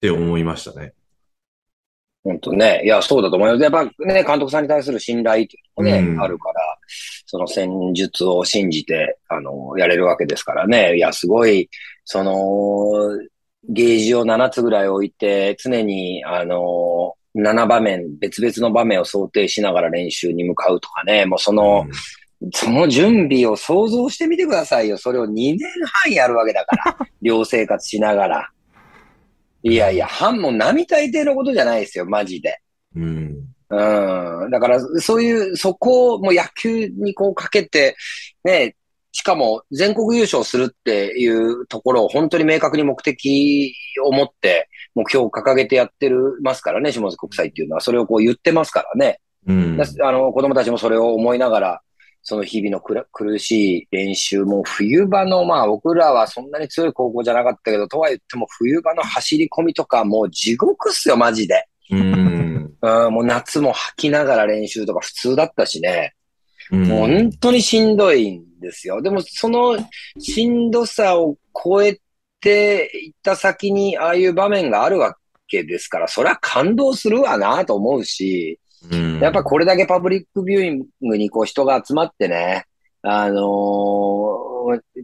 [0.01, 0.95] て思いましたね。
[2.23, 2.83] 本当ね。
[2.85, 3.63] いや、そうだと思います。
[3.63, 6.79] やっぱね、監督さんに対する信頼っていうのもね、うんあるから、
[7.27, 10.97] その戦術を信じて、あの、やれるわけですからね。
[10.97, 11.69] いや、すごい、
[12.05, 13.19] その、
[13.69, 21.87] ゲージを7つぐらい置いて、常に、あの、7場面、別々の場面を想定しながら練習に向かうとかね、もうその、
[22.53, 24.99] その準備を想像してみてくださいよ。
[24.99, 25.59] それを2年
[26.05, 26.99] 半やるわけだから。
[27.23, 28.51] 寮生活しながら。
[29.63, 32.61] いやいや、半も並大抵のことじゃないですよ、マジで。
[32.95, 33.55] うん。
[33.71, 34.51] うん。
[34.51, 37.97] だから、そういう、そこをもう野球にこうかけて、
[38.45, 38.77] ね、
[39.15, 43.73] しかも全国優勝するっていうところを本当に明確に目的
[44.05, 47.81] を持って目標を掲げてやってるますからね、下関国際っていうのは。
[47.81, 49.21] それをこう言ってますからね。
[49.47, 49.77] うん。
[49.77, 51.81] だあの、子供たちもそれを思いながら、
[52.23, 61.65] その日々のくら苦しい練習も冬場の、まあ僕らはそんなに強い高校じゃなかったけど、とは言っても冬場の走り込みとかもう地獄っすよ、マジで。
[61.93, 62.75] うん。
[62.83, 66.15] うん、もう夏も吐きながら練習とか普通だったしね。
[66.71, 69.03] うんもう本当にしんどいんですよ。
[69.03, 69.79] でもその
[70.19, 72.01] しんどさを超え
[72.41, 78.59] ていった先にああいう場面があるわけですから、そりゃ感動するわなと思うし、
[78.91, 82.65] うんやっぱこれだけパブリックビューイングにこう人が集まってね、
[83.03, 84.45] あのー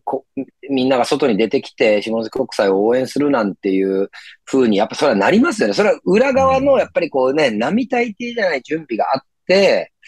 [0.04, 0.24] こ
[0.70, 4.10] みんなが外に出てきて下関国際を応援するなんていう
[4.46, 5.74] 風にやっぱそれはなりますよね。
[5.74, 9.99] それは裏側のやっぱりこうね、並大抵じゃない準備があって、えー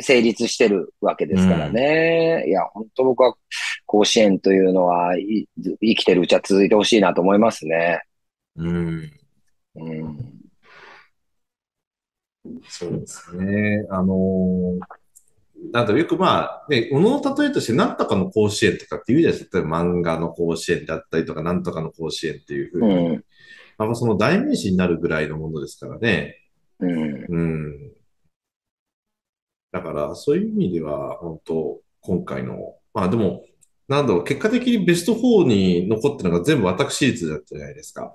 [0.00, 2.44] 成立してるわけですからね。
[2.46, 3.34] いや、本当僕は
[3.86, 5.46] 甲子園というのはい
[5.80, 8.02] 生きてるうちは続いてほしいなと思いますね。
[8.56, 9.12] うん。
[9.76, 10.18] うん。
[12.68, 13.86] そうですね。
[13.90, 14.80] あのー
[15.72, 19.58] なんだろう、よくまあ、ね、ものの例えとして何とかの甲子園とかって言うじゃないですか。
[19.58, 22.94] 例えば漫画の甲子園だったりとか、なんとかの甲子園っていうふうに。
[22.94, 23.24] うん。
[23.76, 26.36] まあ、その代名詞になるぐらいのものですからね。
[26.80, 27.26] うん。
[27.28, 27.92] うん。
[29.72, 33.44] だから、そういう意味では、本当今回の、まあでも、
[33.88, 38.14] なんだろう、結果的にベスト4に残ってるのが全部私立だったじゃないですか。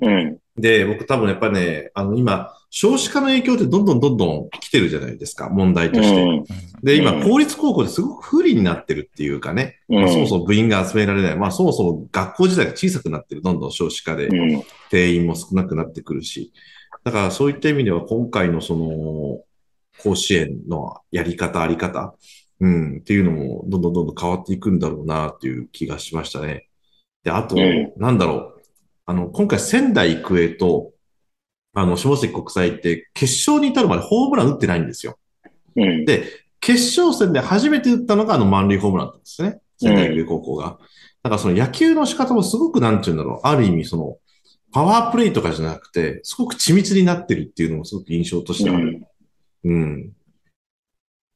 [0.00, 0.38] うん。
[0.56, 6.22] で、僕多分やっぱね、あの今、少子化の影響ってどんどんどんどん来てるじゃないですか、問題として。
[6.22, 6.44] うん。
[6.82, 11.36] で、今、うん公立高校ですごく不利になってるっていうかね、うんまあそもそも部員が集められない。
[11.36, 13.42] まあそもそも学校自体が小さくなってる。
[13.42, 14.62] どんどん少子化で、うん。
[14.90, 16.52] 定員も少なくなってくるし。
[17.04, 19.43] だからそういった意味では今回のその、
[20.02, 22.14] 甲子園のやり方、あり方、
[22.60, 26.68] うん、っていうのもどんどんどんどん変わっていくんだろうなっていう気がしましたね。
[27.22, 28.62] で、あと、うんなんだろう。
[29.06, 30.92] あの、今回仙台育英と、
[31.74, 35.18] あの、下関国際って決勝に至るまでホームラン打ってないんですよ。
[35.76, 36.04] うん。
[36.04, 36.24] で、
[36.60, 39.60] 決勝戦で初めて打ったのがあの満塁ホームランだったんですね。
[39.78, 40.78] 仙台育英高校が。
[41.22, 43.46] だからその野球の仕方もすごくなんて言うんだろう。
[43.46, 44.16] ある意味その、
[44.72, 49.02] パワープレイとかじゃなくて、すごく緻密になってるっていうのもすごく印象としてある。
[49.64, 50.12] うん。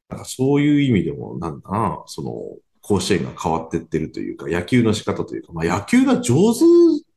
[0.08, 2.32] なんかそういう意味でも、なんだな、その、
[2.80, 6.60] 甲子園が変わってってるというか、野球の仕方というか、まあ野球が上手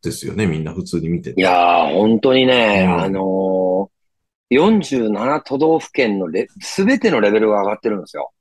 [0.04, 1.39] ですよね、みんな普通に見てて。
[1.39, 8.32] いやー、本当にね、うんあのー、47都道府県のレ、すべてのレベルが上がってるんですよ。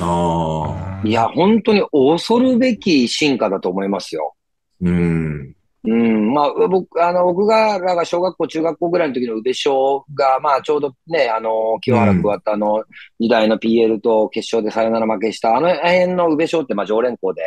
[0.00, 1.06] ああ。
[1.06, 4.34] いや、本当に恐るべき進化だと思いますよ。
[4.80, 5.54] うん。
[5.84, 12.84] うん、まあ、僕、あの、僕が、らが小学校、中学校ぐらいの時の宇部賞が、まあ、ちょうどね、あの、清原桑田の
[13.18, 17.42] 時代の PL と決勝でサヨナラ負けした、あの辺の宇部賞って、まあ、常連校で、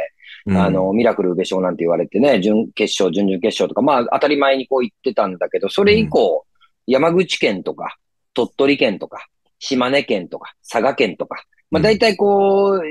[0.47, 6.45] うんあ、の、ミラクル宇部賞なんて言われてね、準決勝、準々決勝とか、まあ、当たり前にこう言ってたんだけど、それ以降、
[6.87, 7.97] 山口県とか、
[8.33, 9.25] 鳥取県とか、
[9.59, 12.81] 島根県とか、佐賀県とか、まあ、大体こう、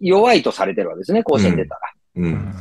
[0.00, 1.80] 弱いとされてるわけですね、甲子園出たら。
[2.16, 2.24] うん。
[2.24, 2.54] うん、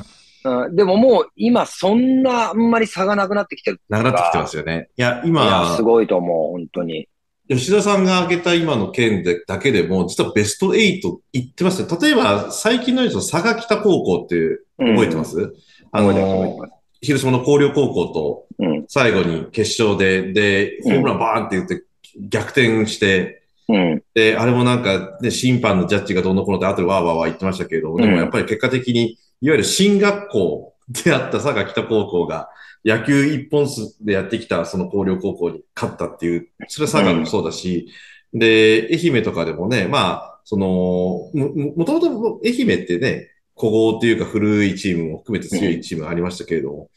[0.72, 3.82] でももう今そんなあんまり差がなくなってきてる。
[3.90, 4.90] なくなってきてますよね。
[4.98, 7.08] いや、いや、今す、ごいと思う、本当に。
[7.50, 11.88] 吉田さんが挙げた今の件でだけでも、実はベスト8いってますよ。
[12.02, 15.54] 例えば、最近のやつの佐賀北高校っていう覚えてます、
[15.92, 16.68] あ覚えてます、覚えての。
[17.00, 18.86] 広島の広陵高校とうん。
[18.88, 21.84] 最後に決勝で、で、ホームランバーンって言って
[22.30, 24.04] 逆転して、うん。
[24.14, 32.50] で、あれもなんか、ね、審判のジャッジがどうのこうのって後でわーわーわー言ってましたけれども、でもやっぱり結果的に、いわゆる進学校であった佐賀北高校が、
[32.86, 37.90] 野球一本数でやってきたその広陵高校に勝ったっていう、それは佐賀もそうだし、
[38.34, 46.90] で、愛媛とかでもね、まあ、その、も、もともと愛媛ってね、古豪っていうか古いチームも含めて強いチームがありましたけれども、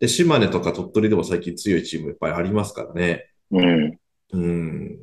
[0.00, 3.30] で、島根とか鳥取でも最近強いチームいっぱいありますからね。
[3.50, 3.98] うん。
[4.32, 4.98] うん。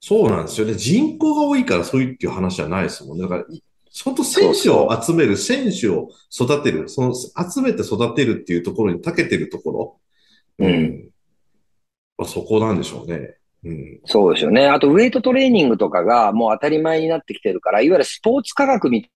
[0.00, 0.74] そうなんですよね。
[0.74, 3.22] 人口が多いからそういうっていう話じゃないですもんね。
[3.22, 3.62] だから、い
[4.04, 10.00] 本当選手を集める、選手を育てる、その集めて育てるっていうところに長けてるとこ
[10.58, 10.66] ろ。
[10.66, 11.08] うん
[12.16, 13.36] まあ、そこなんでしょうね。
[13.64, 14.00] うん。
[14.04, 14.66] そうですよね。
[14.66, 19.08] あと、ウェイトトレーニングとかがもう当たり前になってきてるから、いわゆるスポーツ科学み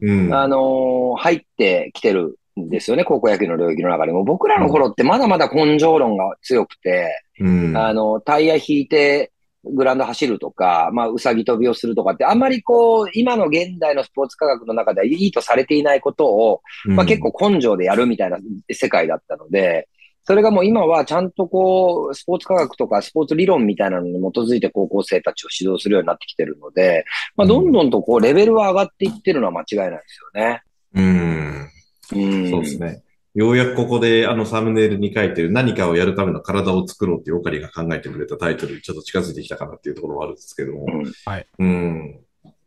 [0.00, 0.34] うん。
[0.34, 4.24] あのー入ってきてるんですよね、高校野球の領域の中でも。
[4.24, 7.76] 僕らの頃ってまだまだ根性論が強くて、うん。
[7.76, 9.32] あの、タイヤ引いて
[9.74, 18.38] グラウンド走るとか、まあ、うさぎ跳びをするとかって、あんまりこう、今の現代のスポーツ科学の中ではいいとされていないことを、まあ、結構根性でやるみたいな
[18.70, 19.88] 世界だったので、
[20.24, 27.04] それがもう今はちゃんとこう、スポーツ科学とかスポーツ理論みたいなのに基づいて高校生たちを指導するようになってきてるので、
[27.36, 30.62] まあ、どんどんとこう、レベルは上がっていってるのは間違いないですよね。
[30.94, 31.70] うん。
[32.14, 32.50] うん。
[32.50, 33.02] そうですね。
[33.36, 40.86] ようやくここであのサムネイルに書いてる何かをやるための体を作ろうっていうオカリが考えてくれたタイトルにちょっと近づいてきたかなっていうところはあるんですけども。
[40.88, 41.12] うん
[41.58, 42.20] うん。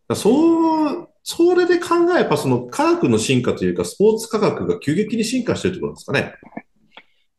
[0.07, 6.35] だそう、それで考え、やっぱその科学の進化というか、スポーツ科学が急激に進化してるってことなんですかね。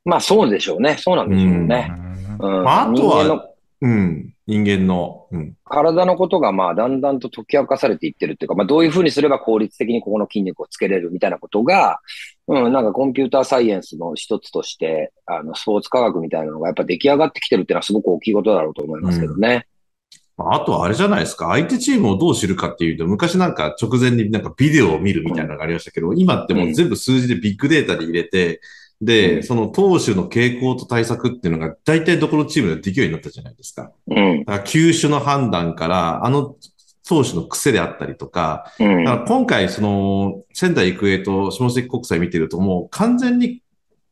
[0.04, 0.96] まあそうでしょうね。
[0.98, 1.92] そうなんでしょうね。
[2.40, 3.50] うんまあ、あと人間のは、
[3.82, 12.00] うん、人間の、うん、体のことがまあだんだんと解き明かされていってるっていうか、まあどういうふうにすれば効率的にここの筋肉をつけれるみたいなことが、
[12.50, 19.68] うん、なんかコンピューターサイエンスの一つとして、あの、スポーツ科学みたいなのがやっぱ出来上がってきてるっていうのはすごく大きいことだろうと思いますけどね。
[20.36, 21.46] まああとはあれじゃないですか。
[21.46, 28.60] 相手チームをどう知るかっていうと、昔なんか直前になんかビデオを見るみたいなのがありましたけど、今ってもう全部数字でビッグデータで入れて、
[29.00, 33.92] で、うんその投手の傾向と対策っていうのが大体どこのチームでできるようになったじゃないですか。
[34.08, 34.44] うん。
[34.44, 36.56] だから球種の判断から、あの
[37.10, 39.04] 投手の癖であったりとか、うん。
[39.04, 43.64] だから今回、その、仙台育英と下関国際見てると、もう完全に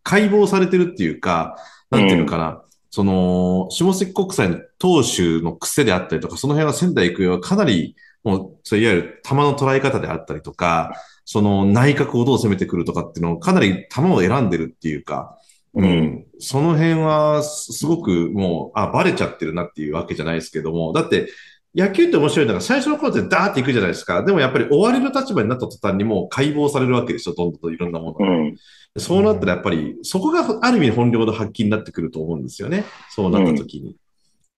[0.03, 1.57] 解剖されてるっていうか、
[1.91, 10.93] なんていうのかな、その、下関国際の投手の癖であったりとか、その辺は仙台育英はかなり、もう、いわゆる球の捉え方であったりとか、
[11.25, 15.39] その内角をどう攻めてくるとかっていうのをかなり球を選んでるっていうか、
[15.75, 15.83] う。
[15.83, 16.27] うんん。
[16.41, 21.29] その辺は、すすごくもう、あ、バレちゃってるなっていうわけじゃないですけども、だって、
[21.74, 24.22] 野球って面白いのが、最初の頃ってダーっていくじゃないですか。
[24.24, 28.26] でもやっぱり終わりの立場になった途端にもう解剖されるわけでしょ、どんどんといろんなものが。
[28.26, 28.57] うん。
[28.96, 32.85] そうなったらやっぱり、そこがある意味本領の発揮になってくると思うんですよね。
[33.11, 33.96] そうなった時に。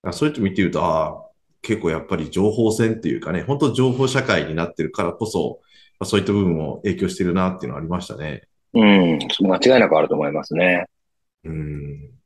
[0.02, 1.22] あそういう人見てると、ああ、
[1.62, 5.60] 結構やっぱり情報戦っていうかね、本当情報社会になってるからこそ、
[5.98, 8.44] まあそういった部分も影響してるなっていうのはありましたね。
[8.72, 9.18] うん。
[9.40, 10.86] 間違いなくあると思いますね。
[11.44, 12.19] うん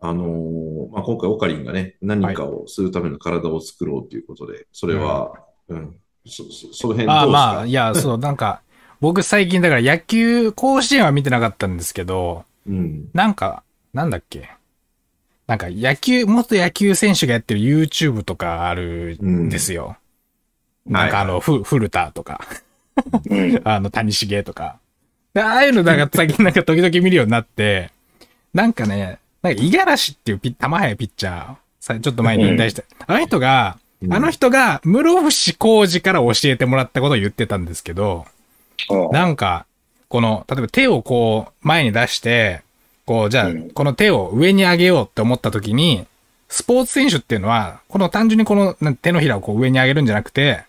[0.00, 5.32] あのーまあ、今回オカリンがね、何かをするための体を作ろうということで、それは、
[5.68, 7.10] うん、そ、そその辺どうですか？
[7.10, 8.62] ああまあ、いや、そう、なんか、
[9.00, 13.08] 僕最近だから野球、甲子園は見てなかったんですけど、うん。
[13.12, 14.50] なんか、なんだっけ？
[15.46, 19.96] なんか野球、元野球選手がやってる YouTube とかあるんですよ。
[20.88, 22.40] んなんかあの、ふ、古田とか、
[23.28, 23.60] うん。
[23.64, 24.78] あの、谷繁とか。
[25.34, 27.90] で、ああいうのなんか最近なんか時々見るようになって、
[28.54, 32.82] なんかね、なんか、五十嵐っていうピッ、玉早ピッチャー、さ、ちょっと前に引退した。
[33.06, 34.12] あの人が、うん。
[34.12, 38.26] あの人が、室伏浩二から教えてもらったことを言ってたんですけど、
[39.12, 39.66] なんか、
[40.08, 42.62] この、例えば手をこう、前に出して、
[43.06, 46.06] こう、じゃあうん、この手を上に上げようって思った時に、
[46.48, 50.64] スポーツ選手っていうのは、この単純にこの手のひらをこう上に上げるんじゃなくて、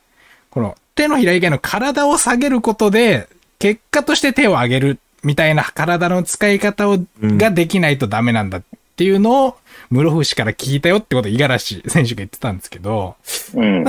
[0.52, 8.64] この手のひら以外の体を下げることで、結果として手を上げるみたいな体の使い方を、うんができないとダメなんだっ
[8.96, 9.58] ていうのを、
[9.90, 13.16] 室伏から聞いたよってことを五十嵐選手が言ってたんですけど、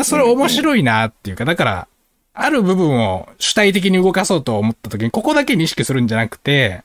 [0.05, 1.89] それ面白いなっていうか、だから、
[2.35, 6.83] ある部分を主体的に動かそうと思った時に、ここだけに意識するんじゃなくて、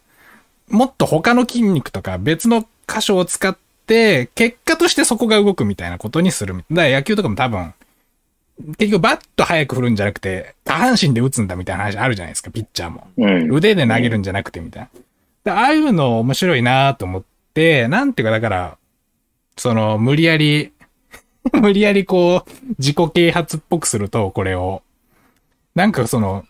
[0.70, 6.56] もっと他の筋肉とか別の箇所を使って、結果としてそこが動くみたいなことにする。
[6.56, 7.74] だから野球とかも多分、
[8.78, 13.08] 結局バット早く振るんじゃなくて、下半身で打つんだみたいな話あるじゃないですか、ピッチャーも。
[13.18, 13.52] うん。
[13.52, 14.90] 腕で投げるんじゃなくてみたいな。
[15.44, 18.78] でああいうの面白いなと思って、なんていうかだから、
[19.58, 20.72] その、無理やり、
[21.54, 24.82] 無理やりこう、自己啓発っぽくすると、これを。
[25.76, 26.44] なんかその、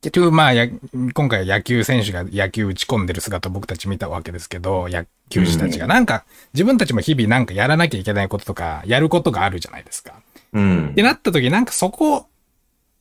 [0.00, 0.68] 結局まあや、
[1.14, 5.86] 今回野球選手が野球打ち込んでる姿を僕たち見たわけですけど、野球児たちが。
[5.86, 6.24] なんか、
[6.54, 10.14] 自分たちも日々なんかやらなきゃいけないこととか、やることがあるじゃないですか。
[10.52, 10.94] うんっ。
[10.94, 12.26] てなった時、なんかそこ、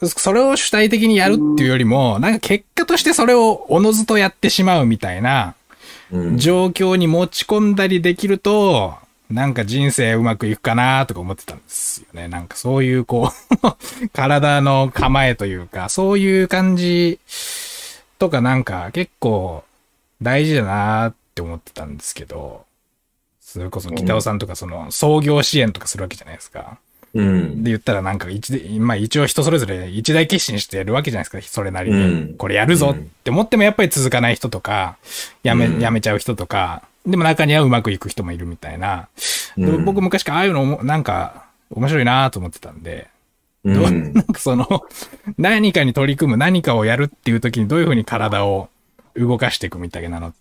[0.05, 5.55] それを主体的にやるっていうよりも、なんか結果としてそれをおのずとやってしまうみたいな
[6.11, 8.95] うん状況に持ち込んだりできると、
[9.29, 12.27] なんか人生うまくいくかなとか思ってたんですよね。
[12.27, 13.31] なんかそういうこ
[13.63, 17.19] う、 体の構えというか、そういう感じ
[18.19, 19.63] とかなんか結構
[20.21, 22.65] 大事だなって思ってたんですけど、
[23.41, 26.77] それこそ北尾さんとかその創業支援とかするわけじゃないですか。
[27.13, 27.63] うん。
[27.63, 31.97] で言ったらなんか一で、まあ一応人それぞれ一大決心してやるわけじゃないですか、それなりに。
[31.97, 34.97] うんこれやるぞって思ってもやっぱり続かない人とか、
[35.43, 39.07] やめ、うんやめちゃう人とか、でも中にはうまくいく人もいるみたいな。
[39.57, 39.85] でうん。
[39.85, 43.07] 僕昔からああいうのもなんか面白いなと思ってたんで、
[43.63, 44.13] うん。
[44.13, 44.83] なんかその、
[45.37, 48.69] 何かに取り組む何かをやるっていう時にどういうふうに体を
[49.15, 50.33] 動かしていくみたいなの、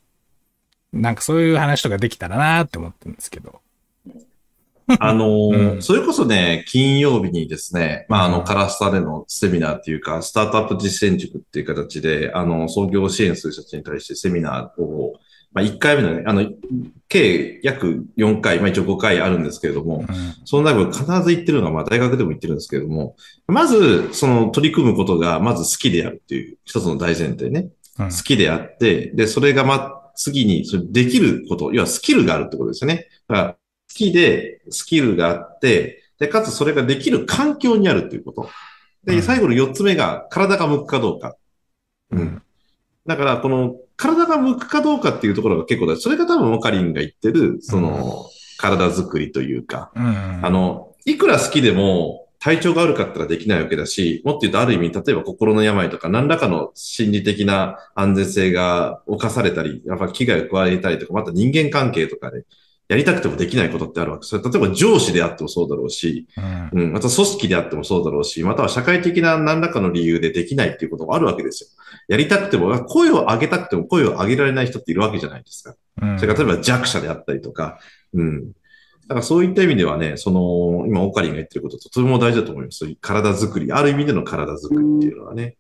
[0.93, 3.61] なんかそういう話とかできたらなって思ってるんですけど。
[5.01, 5.83] あのーうん。
[5.83, 8.45] それこそね、金曜日にですね、まあ、あの、うん。
[8.45, 15.19] カラスタでのセミナーっていうか、スタートアップ実践塾っていう形で、あの、創業を支援する人たちに対してセミナーを、
[15.57, 16.51] まあ、1回目のね、あの、
[17.09, 20.07] 計約4回、まあ、一応5回あるんですけれども、うん
[20.45, 23.17] その中で必ず言ってるのが、まあ、大学でも言ってるんですけれども、
[23.49, 27.71] まず、その取り組むことが、まず好きであるっていう一つの大前提ね。
[27.99, 33.09] うん好きであって、で、それがま、次に、それできること、要はスキルがあるってことですよね。
[33.27, 38.51] だから、好きで、スキルがあって、で、かつそれができる環境にあるっていうこと。
[39.07, 41.35] で、うん最後の四つ目が、体が向くかどうか。
[42.11, 42.43] うん。
[43.07, 45.97] だから、この、体が向くかどうかっていうところが結構だ。
[45.97, 48.27] それが多分、モカリンが言ってる、その、
[48.59, 62.45] 体作りというか、うんあの、いくら好きでも体調が悪かったらできないわけだし、もっと言うとある意味、例えば心の病とか何らかの心理的な安全性が侵されたり、やっぱ危害を加えたりとか、また人間関係とかで、
[62.89, 64.31] やりたくてもできないことってあるわけです。
[64.31, 66.27] それ例えば上司であってもそうだろうし、
[66.73, 71.71] うんうん、また組織であってもそうだろうし、または社会的な何らかの理由でできないっていうこともあるわけですよ。
[72.09, 75.75] やりたくても、声を上げたくても声を上げられない人っているわけじゃないですか。
[76.03, 77.79] うんそれから例えば弱者であったりとか、
[78.15, 78.53] うん。
[79.09, 82.85] だからそういった意味ではね、その、今、オカリンが言ってることととても大事だと思います。
[83.01, 85.57] 体作り、ある意味での体作りっていうのはね。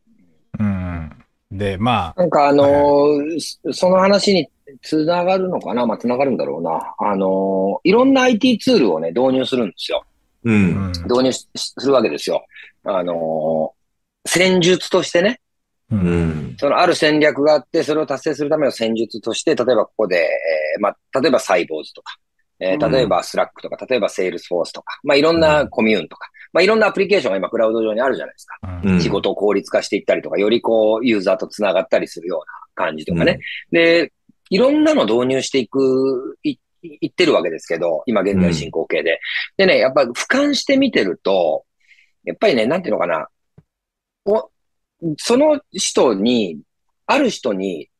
[0.58, 1.10] うん。
[1.50, 4.48] で、まあ、なんかあのーそその話に
[4.82, 5.86] つながるのかな？
[5.86, 6.94] まあ、つながるんだろうな。
[6.98, 10.04] あのーいろんな IT ツールをね、導入するんですよ。
[10.44, 10.50] う。
[10.50, 10.92] うんん。
[11.04, 12.44] 導入しするわけですよ。
[12.84, 15.40] あのー戦術としてね、
[15.92, 15.94] う。
[15.94, 16.56] うんん。
[16.58, 22.16] そのある戦略があって、それを達成するための戦術として、例えばここで、えーまあ、例えばサイボウズとか、
[22.58, 28.56] えーうん例えばスラックとか、例えばセールスフォースとか、まあ、いろんなコミューンとか、まあ、いろんなアプリケーションが今クラウド上にあるじゃないですか。
[28.82, 33.40] うん仕事を効率化していったりとか、よりこう、ユーザーと繋がったりするような感じとかね。
[33.70, 34.10] で、
[34.48, 39.20] いろんなの導入していく、い、いってるわけですけど、今現在進行形で。
[39.58, 41.66] でね、やっぱ俯瞰して見てると、
[42.24, 43.28] やっぱりね、なんていうのかな。
[44.24, 44.50] お、
[45.18, 46.58] その人に、
[47.04, 47.90] ある人に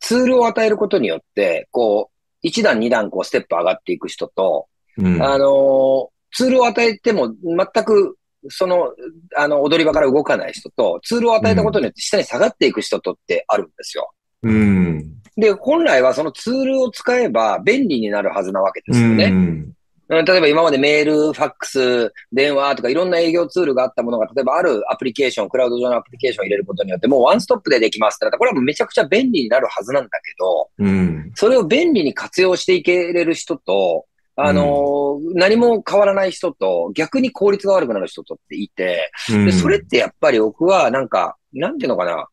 [0.00, 5.22] ツールを与えることによって、こう、一段二段こうステップ上がっていく人と、うん。
[5.22, 8.16] あのーツールを与えても全く、
[8.48, 8.92] その、
[9.36, 14.10] あの、踊り場から動かない人と、ツールを与えたことによって下に下がっていく人とってあるんですよ。
[14.42, 15.14] うん。
[15.36, 19.24] で、本来はそのツールを使えば便利になるはずなわけですよね。
[19.24, 19.32] うん。
[19.32, 19.74] うん
[20.08, 31.32] 例えば今までメール、ファックス、電話とかいろんな営業ツールがあったものが、例えばあるアプリケーション、クラウド上のアプリケーションを入れることによって、もうワンストップでできますってなったら、これはもうめちゃくちゃ便利になるはずなんだけど、うん。
[31.34, 34.04] それを便利に活用していけれる人と、
[34.36, 42.26] あのー何も変わらない人と、逆に効率が悪くなる人とっていて、うんで、それってやっぱり僕はなんか、なんていうのかな、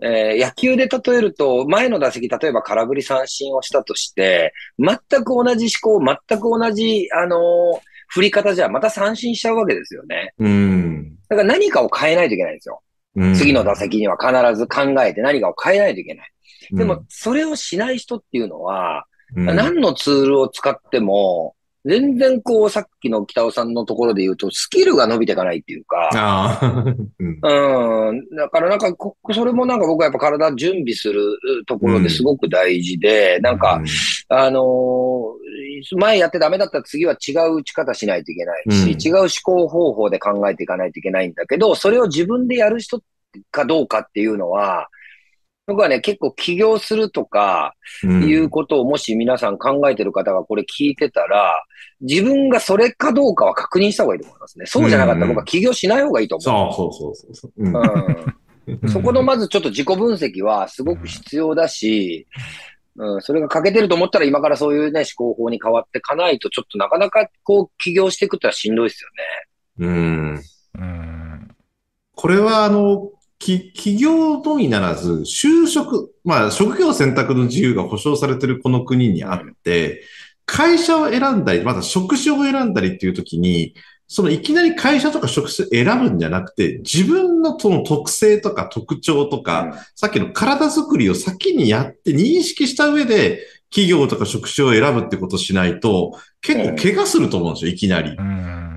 [0.00, 7.80] えー野球で例えると、前の打席、例えば空振り三振をしたとして、全く同じ思考、全く同じ、あのー
[8.14, 10.34] 振り方じゃ、また三振しちゃうわけですよね。
[10.38, 11.16] うん。
[11.30, 12.82] だから何かを変えないといけないんですよ。
[13.16, 16.30] うん次の打席には必ず考えて何かを変えないといけない。
[16.72, 19.06] でも、、それをしない人っていうのは、
[19.36, 19.46] うん。
[19.46, 21.54] 何のツールを使っても、
[21.84, 26.84] 全然こう、さっきの北尾さんのところで言うと、スキルが伸びていかないっていうか、ああ。
[27.18, 28.10] うん。
[28.10, 28.36] うん。
[28.36, 31.22] だからなんかこ、それもなんか僕はやっぱ体準備する
[31.66, 33.82] ところですごく大事で、なんか、、
[34.28, 35.42] あのー
[35.96, 43.02] 前やってダメだったら次は違う打ち方しないといけないし、違う思考方法で考えていかないといけないんだけど、それを自分でやる人
[43.50, 44.88] かどうかっていうのは、
[45.66, 51.54] 僕はね、結構起業するとか、うんいうことをもし皆さん考えてる方がこれ聞いてたら、
[52.00, 54.66] 自分がそれかどうかは確認した方がいいと思いますね。
[54.66, 56.72] そうじゃなかったら僕は起業しない方がいいと思う。
[56.74, 57.52] そうそうそうそうそう。
[57.56, 57.78] うんう
[58.28, 58.42] ん
[58.88, 62.28] そこのまずちょっと自己分析はすごく必要だし、
[62.96, 69.10] うん、それが欠けてると思ったら今からそういうね、思考法に変わっていかないと、ちょっとなかなかこう起業していくってのはしんどいですよ
[69.78, 70.42] うん。
[70.78, 71.56] うん。
[72.14, 73.10] これは、あの、
[73.42, 80.02] き企業のみならず、就職、まあ、職業選択の自由が保障されているこの国にあって、
[80.46, 83.74] 会社を選んだり、また職種を選んだりっていうときに、
[84.06, 89.72] そのいきなり会社とか職種選ぶんじゃなくて、自分のその特性とか特徴とか、ね。
[89.96, 93.40] さっきの体作りを先にやって認識した上で、
[93.72, 98.12] 企業とか職種を選ぶってことをしないと、結構怪我すると思うんですよ、いきなり。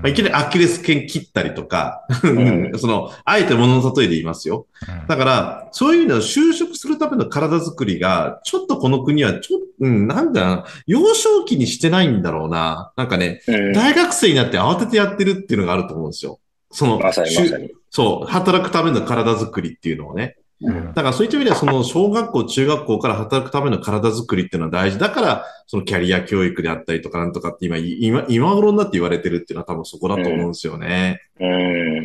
[0.08, 4.66] いきなりアキレス腱切ったりとか、ん その、あえて物の例えで言いますよ。
[5.06, 12.92] だから、そういう意味では就職するための体作りが、ちょっとこの国は、ちょっと、うん、なんだな、幼少期にしてないんだろうな。
[12.96, 13.72] なんかね、うん。
[13.74, 16.40] 大学生になって慌ててやってるっていうのがあると思うんですよ。
[16.70, 17.70] その、まさにしゅまさに。
[17.90, 20.36] そう、働くための体作りっていうのをね。
[20.62, 24.98] うんだからそういった意味では、その小学校、中学校から働くための体作りっていうのは大事。
[24.98, 31.20] だから、そのキャリア教育であったりとかなんとかって今、今、今頃になって言われてるっていうのは多分そこだと思うんですよね。
[31.38, 31.52] うん。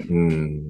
[0.10, 0.62] うん。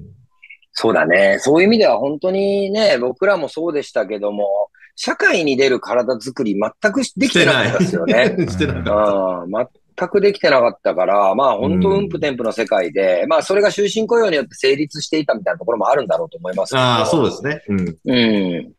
[0.72, 1.38] そうだね。
[1.40, 8.36] そういう意味では本当にね、僕らもそうでしたけども、社会に出る体作り全くできてなかったですよね。
[8.48, 9.72] してなかった。
[10.02, 16.76] うん、全くできてなかったから、まあ本当、うんうんぷてんぷの世界で、まあそれが終身雇用によって成立していたみたいなところもあるんだろうと思います。
[16.76, 17.62] ああ、そうですね。
[17.68, 17.96] うん。
[18.04, 18.14] う
[18.62, 18.72] ん。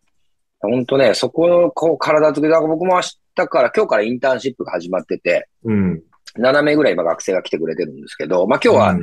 [0.60, 3.02] 本当ね、そこのこう体作り、だから僕も明
[3.36, 6.04] 日から、今日からインターンシップが始まってて、うん。
[6.40, 8.98] 7名ぐらい今学生が来てくれてるんですけど、まあ今日は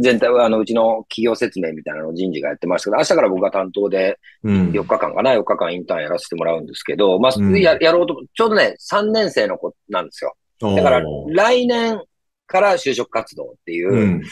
[0.00, 10.34] 全体はあのうちの企業説明みたいなのを人事がやってましたけど、明日から僕が担当でうん、4日間かな、4日間インターンやらせてもらうんですけど、まあ、うんややろうと、ちょうどね、3年生の子なんですよ。
[10.60, 12.00] だから来年
[12.46, 14.22] から就職活動っていう、うん。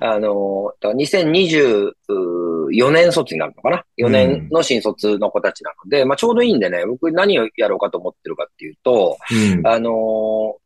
[0.00, 9.66] あの、だから2024年卒になるのかな ?4 年の新卒の子たちなので、まあちょうどいいんでね、僕何をやろうかと思ってるかっていうと、うん。
[9.66, 10.56] あの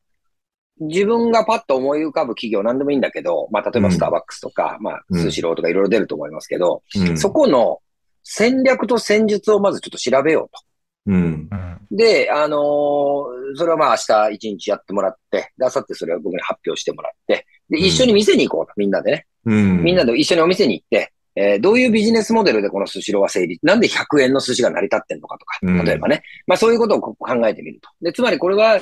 [0.81, 7.81] 自分がパッと思い浮かぶ企業何でもいいんだけど、まあ例えばうんスターバックスとか、まあうんスシローとかいろいろ出ると思いますけど、うんそこの
[8.23, 10.68] 戦略と戦術をまずちょっと調べようと。
[11.09, 11.49] うん。
[11.51, 19.27] うんで、あのーそれはまあ明日一日やってもらって、で、明後日それを僕に発表してもらって、で、うん一緒に店に行こうと、みんなでね。
[19.47, 19.83] うん。
[19.83, 26.23] みんなで一緒にお店に行って、えーどういうビジネスモデルでこのスシローは成立、なんで100円の寿司が成り立ってんのかとかうん、例えばね。
[26.47, 27.89] まあそういうことをこ考えてみると。
[28.03, 28.79] で、つまりこれは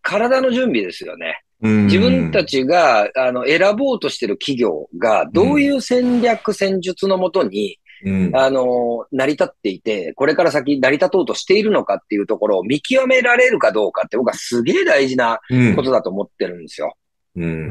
[0.00, 1.42] 体の準備ですよね。
[1.60, 8.36] うん自分た、ちが、あの、選ぼうとしてる企業が、どういう戦略、戦術のもとに、うん。
[8.36, 16.94] あの、成り立っていて、これから先成り立とうとしているのかっていうところを見極められるかどうかって僕はすげえ大事なうんことだと思ってるんですよ。
[17.36, 17.70] うん、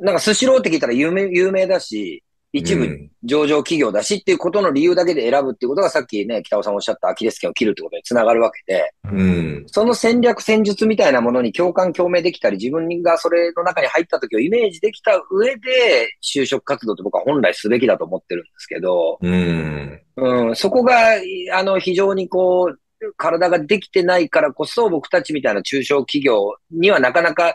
[0.00, 9.64] なんかスシローって聞いたら有名、有名だし、一部うん上場企業だしっていうことの理由だけで選ぶっていうことがさっきね、北尾さんおっしゃったアキレス腱を切るってことにつながるわけで、うん。
[9.66, 20.00] その戦略戦術みたいなものに共感共鳴できたり、自分がそれの中に入った時をイメージできた上で、就職活動って僕は本来すべきだと思ってるんですけど、うん。
[20.16, 20.94] うん、そこが、
[21.54, 22.78] あの、非常にこう、
[23.16, 27.54] 体ができてないからこそ、僕たちみたいな中小企業にはなかなか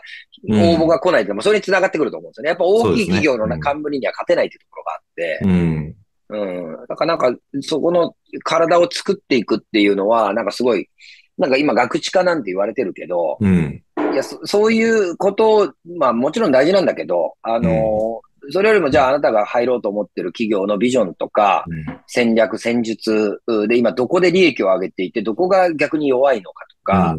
[0.50, 2.48] 応募が来ないでも、それに繋がってくると思うんですよね。
[2.48, 5.96] やっぱ大きい企業のそうですね幹部には勝てないっていうところがあって、うん。
[6.28, 6.86] うん。
[6.88, 10.88] だからなんか、そこの体を作っていくっていうのは、なんかすごい、
[11.36, 13.82] なんか今、学知化なんて言われてるけど、うん。
[14.12, 18.20] いや、そそういうことを、まあもちろん大事なんだけど、あの、
[18.50, 21.64] それよりもじゃああなたが入ろうと思ってる企業のビジョンとか、
[22.06, 27.16] 戦略、戦術で今どこで利益を上げていて、どこが逆に弱いのかとか、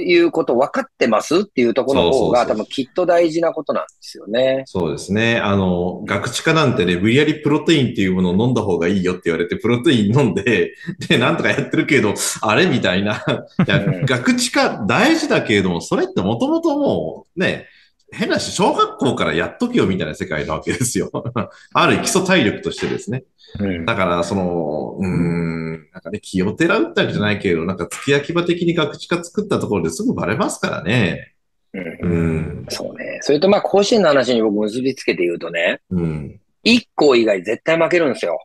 [0.00, 4.62] いうこと分かってますっていうところの方が多分きっと大事なことなんですよね。
[4.64, 5.38] そうですね。
[5.38, 10.74] あの、学知化なんてね、無理やりプロテインっていうものを飲んだ方がいいよって言われて、プロテイン飲んで、
[11.08, 13.22] で、なんとかやってるけど、あれみたいな。
[13.66, 17.66] いやうん学知化大事だけれども、それってもともともう、ね、
[18.12, 21.10] 変なし、小学校からやっとけよみたいな世界なわけですよ。
[21.72, 23.24] ある基礎体力としてですね。
[23.58, 31.34] うんだから、その、うーん、なんかね、気をてらうったわけじゃないけれど、なんか付き焼き場的に学知化作ったところですぐバレますからね。
[31.74, 32.66] うんうん。
[32.68, 33.18] そうね。
[33.22, 36.40] それとまあ甲子園の話に僕結びつけて言うとね、うん。
[36.64, 38.42] 一校以外絶対負けるんですよ。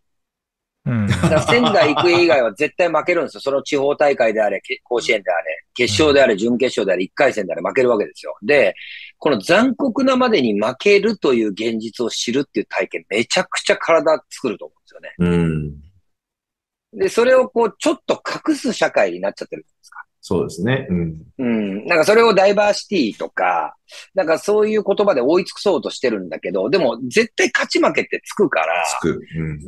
[0.86, 3.42] うんだから仙台育英以外は絶対負けるんですよ。
[3.42, 8.38] その地方大会であれ、け甲子園であれ、決勝であれ、準決勝であれ、一回戦であれ負けるわけですよ。
[8.42, 8.74] で、
[9.20, 15.38] この残酷なまでに負けるという現実を知るっていう体験、めちゃくちゃ体作ると思うんですよね。
[16.94, 17.00] うん。
[17.00, 20.07] で、それをこう、ちょっと隠す社会になっちゃってるじゃないですか。
[20.28, 20.86] そうですね。
[20.90, 21.22] うん。
[21.38, 21.86] うん。
[21.86, 23.78] なんかそれをダイバーシティとか、
[24.14, 29.22] なんかそういう言葉で追いつくそうとしてるんだけど、でも絶対勝ち負けってつくから、つく。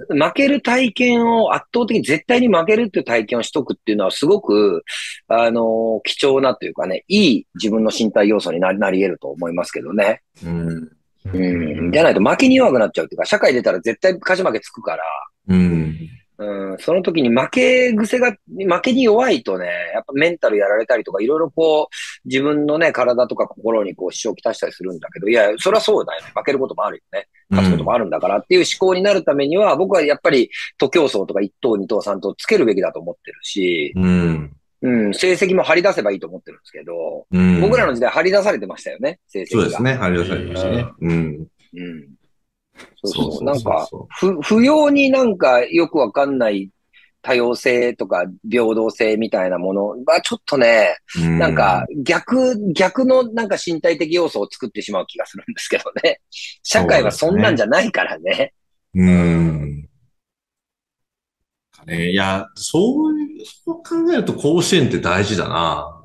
[0.10, 0.22] うん。
[0.22, 4.84] 負ける体験を圧倒的に絶対に負けるっていう体験をしとくっていうのはすごく、
[5.30, 10.24] あの貴重なというかね、いい自分の身体要素にななり得ると思いますけどね。
[10.44, 10.90] うん。
[11.34, 11.92] うん。
[11.94, 15.04] じゃないと負けに弱くなっちゃうっていうか、社会出たら絶対勝ち負けつくから、
[15.48, 16.19] うん。
[16.42, 26.32] うん、その時に負け癖が、負けに弱いとね、やっぱメンタルやられたりとか、いろいろこう、自分のね、体とか心にこう支障をきたしたりするんだけど、いや、それはそうだよね。
[26.34, 27.28] 負けることもあるよね。
[27.50, 34.52] 勝つこともあるんだからっていう思考になるためには、僕はやっぱり、徒競走とか1等、2等、3等つけるべきだと思ってるし、うん。
[34.82, 37.60] うん、成績も張り出せばいいと思ってるんですけど、うん。
[37.60, 39.50] 僕らの時代張り出されてましたよね、成績が。
[39.50, 39.94] そうですね。
[39.96, 40.88] 張り出されましたね。
[41.02, 41.48] うん。
[41.76, 42.19] うん。
[43.04, 43.44] そうそう。
[43.44, 46.70] なんかそ、不、不要になんかよくわかんない
[47.22, 56.22] 多様性とか平等性みたいなものはちょっとね、うなんか、逆、逆のなんか身体的要素を作ってしまう気がするんですけどね。
[56.64, 58.54] 社会はそんなんじゃないからね。
[58.96, 59.90] うん。
[61.86, 65.99] ね、いや、そういう、そう考えると甲子園って大事だな。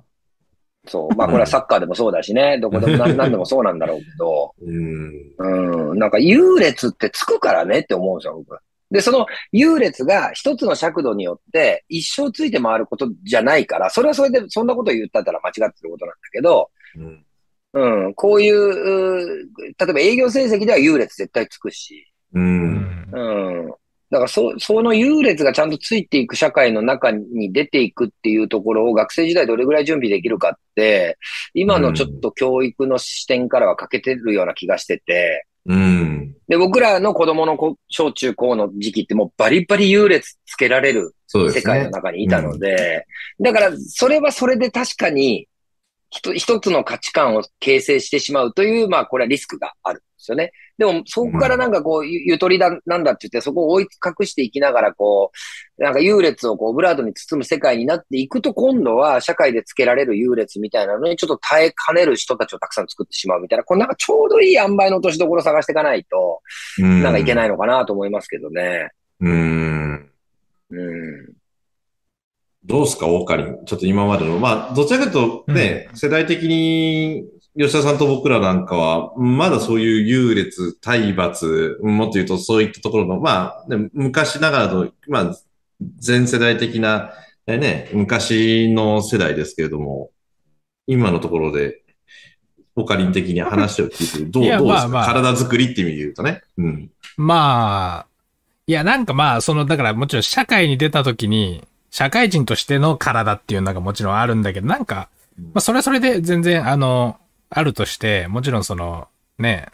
[0.87, 1.15] そう。
[1.17, 2.59] まあこれはサッカーでもそうだしね。
[2.61, 4.55] どこでも何何でもそうなんだろうけど。
[4.63, 5.91] うん。
[5.91, 5.99] うん。
[5.99, 8.59] なんか優劣ってつくからねって思うんですよ、僕。
[8.91, 17.25] で、その優劣が一つの尺度によって一生ついて回ることじゃないから、それはそれでそんなこと言ったら間違ってることなんだけど、うん。
[18.07, 22.41] うん、こういう、例えば営業成績では優劣絶対つくし、う。
[22.41, 23.09] うんん。
[23.13, 23.75] うん。
[24.11, 31.19] だからそ、その優劣がちゃんとついていく社会の中に出ていくっていうところを学生時代どれぐらい準備できるかって、
[31.55, 36.37] 今のちょっと教育の視点からは欠けてるような気がしてて、うん。
[36.47, 41.15] で、僕らの子供の子小中高の時期ってもうバリバリ優劣つけられる。
[41.53, 43.07] 世界の中にいたので、
[43.41, 45.49] だからそれはそれで確かに
[46.11, 50.53] ひと一つの価値観を形成してしまうという、まあこれはリスクがあるんですよね。
[50.77, 55.31] でもそこからなんかこう、ゆゆとりだ、なんだって言ってそこを追い隠していきながらこ
[55.79, 66.41] う、なんか優劣をこうオブラートに包む世界になっていくと今度は社会でつけられる優劣みたいなのにちょっと耐えかねる人たちをたくさん作ってしまうみたいな、これなんかちょうどいい塩梅の落としどころを探していかないと、
[66.79, 68.91] うん、なんかいけないのかなと思いますけどね。
[69.21, 70.11] うん。
[70.71, 71.35] うん。
[72.65, 73.65] どうすか、オカリン。
[73.67, 74.39] ちょっと今までの。
[74.39, 77.25] まあ、どちらかというとね、世代的に、
[77.57, 85.37] 吉田さんと僕らなんかは、まだそういう優劣、体罰、もっと言うとそういったところの、まあ、ね昔ながらの、まあ、
[85.99, 87.13] 全世代的な、
[87.47, 90.11] えね、昔の世代ですけれども、
[90.87, 91.83] 今のところで、
[92.77, 96.43] オカリン的に話を聞いて、どう、どうですか、まあまあ体作りって意味で言うとね。
[96.59, 96.91] うん。
[97.17, 98.07] まあ、
[98.67, 107.17] いや、なんかまあ、その、だからもちろん社会に出た時に、社会人としての体っていうのがもちろんあるんだけど、なんか、まあ、それはそれで全然、あの、
[107.57, 109.69] あるとして、もちろんその、ね、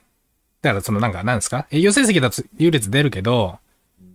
[0.62, 1.66] だからそのなんか、なんですか？
[1.70, 3.58] 営業成績だと優劣出るけど、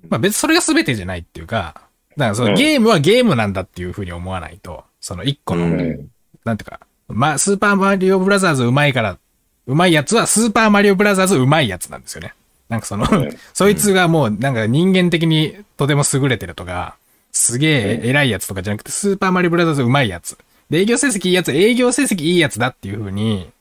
[0.10, 1.82] まあ別にそれが全てじゃないっていうか、
[2.16, 6.10] だからそのうんゲームはゲームなんだっていうふうに思わないと、その一個の、うん
[6.44, 9.18] なんていうか、まあ、スーパーマリオブラザーズうまいから、
[9.66, 12.36] うまいやつはスーパーマリオブラザーズうまいやつなんですよね。
[12.70, 16.98] なんかその、うんそいつがもうなんか人間的にとても優れてるとか、
[17.32, 20.38] すげえ偉いやつとかじゃなくて、スーパーマリオブラザーズうまいやつ。
[20.70, 23.54] で、営業成績いいやつ、営業成績いいやつだっていう風に、うん。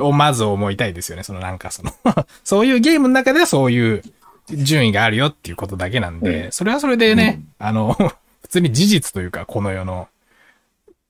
[0.00, 1.22] をまず思いたいですよね。
[1.22, 1.92] そのなんかその、
[2.44, 4.02] そういうゲームの中ではそういう
[4.50, 7.94] 順位があるよっていうことだけなんで、うそれはそれでね、あの、
[8.42, 10.08] 普通に事実というか、この世の、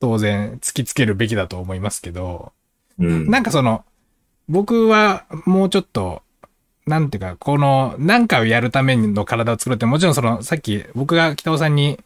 [0.00, 2.52] 当然突きつけるべきだと思いますけど、
[2.98, 3.30] うん。
[3.30, 3.84] なんかその、
[4.48, 6.22] 僕はもうちょっと、
[6.86, 12.00] なんていうか、この、なんかをやるための体を作るって、もちろんその、さっき僕が北尾さんに、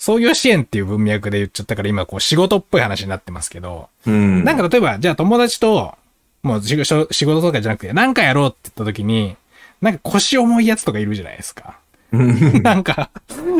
[0.00, 4.44] 創業支援っていう文脈で言っちゃったから、今こう仕事っぽい話になってますけど、うん。
[4.44, 5.94] なんか例えば、じゃあ友達と、
[6.42, 9.36] もう仕事とかじゃなくて、なんかやろうって言った時に、
[9.82, 11.78] なんか腰重いやつとかいるじゃないですか。
[12.12, 13.10] うん、なんか、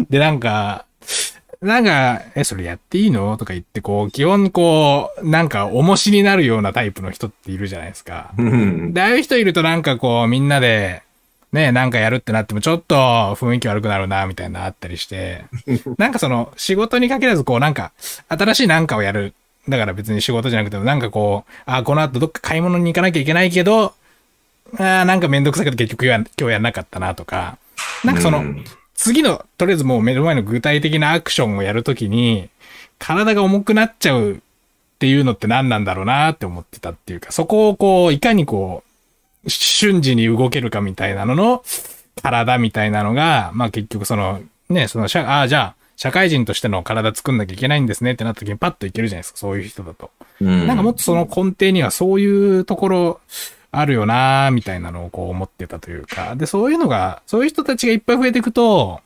[0.08, 0.86] で、なんか、
[1.60, 8.30] なんか、え、それやっていいのとか言って、こう、基本こう、なんか、重しになるようなタイプの人っているじゃないですか。
[8.38, 8.94] うん。
[8.94, 11.02] で、ああいう人いるとなんかこう、みんなで、
[11.52, 15.44] ね、なんかやるってなってもちょっと雰囲気悪くなるな、みたいなのあったりして、
[15.98, 17.92] なんかその、仕事に限らずこう、なんか、
[18.28, 19.34] 新しいなんかをやる。
[19.68, 23.94] だから別に仕事じゃなくても、なんかこう、あ、この後どっか買い物に行かなきゃいけないけど、
[24.74, 27.58] あーなんかめんどくさくて結局や今日やんなかったなとか、
[28.04, 28.64] なんかその、うん。
[28.94, 32.48] 次の、とりあえずもう目の前の具体的なアクションをやるときに、
[32.98, 34.36] 体が重くなっちゃうっ
[34.98, 38.89] ていうのって何なんだろうなって思ってたっていうか、そこをこう、いかにこう、
[39.46, 41.64] 瞬時に動けるかみたいなのの、
[42.22, 50.10] 体みたいなのが、まあ結局その、ね、その、社ああ、じゃあ、社会人としての体作んなきゃいけないんですねってなった時にパッといけるじゃないですか、そういう人だと。
[50.40, 50.66] うん。
[50.66, 53.20] なんかもっとその根底にはそういうところ
[53.70, 59.00] あるよなーみたいなのをこう思ってたというか、で、そういうのが、そういう人たちがいっぱい増えていくと、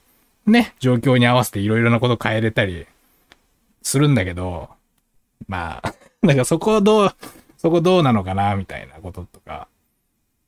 [0.47, 2.87] ね、状況に合わせていろいろなこと変えれたり
[3.83, 4.69] するんだけど、
[5.49, 7.15] まあ、 なんかそこどう、
[7.59, 9.69] そこどうなのかなみたいなこととか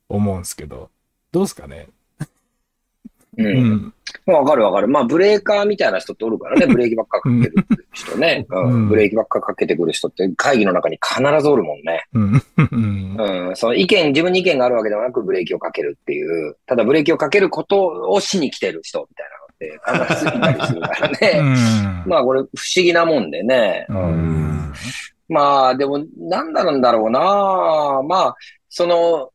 [0.09, 0.89] 思うんですけど、
[1.31, 1.87] どうですかね？
[3.37, 3.43] う。
[3.43, 3.93] うんん。
[4.25, 4.87] わかるわかる。
[4.87, 7.53] まあ、ブレーカーみたいな人っておるからね、ブレーキばっかかける
[7.93, 8.47] 人ね。
[8.49, 12.05] ううんん、ブレーキばっかかけてくる人って会議の中に必ずおるもんね。
[12.13, 12.43] うん。
[12.71, 13.15] うん。
[13.49, 22.03] うん、その意見、自分に意見があるわけではなくブレーキをかけるっていう、ただブレーキをかけることをしに来てる人みたいなのって必ずいたりするからね。
[22.07, 23.85] まあこれ不思議なもんでね。
[23.89, 24.01] ううん
[24.69, 24.73] ん。
[25.29, 28.01] まあでも、なんだろうんだろうな。
[28.07, 28.35] まあ、
[28.69, 29.29] その、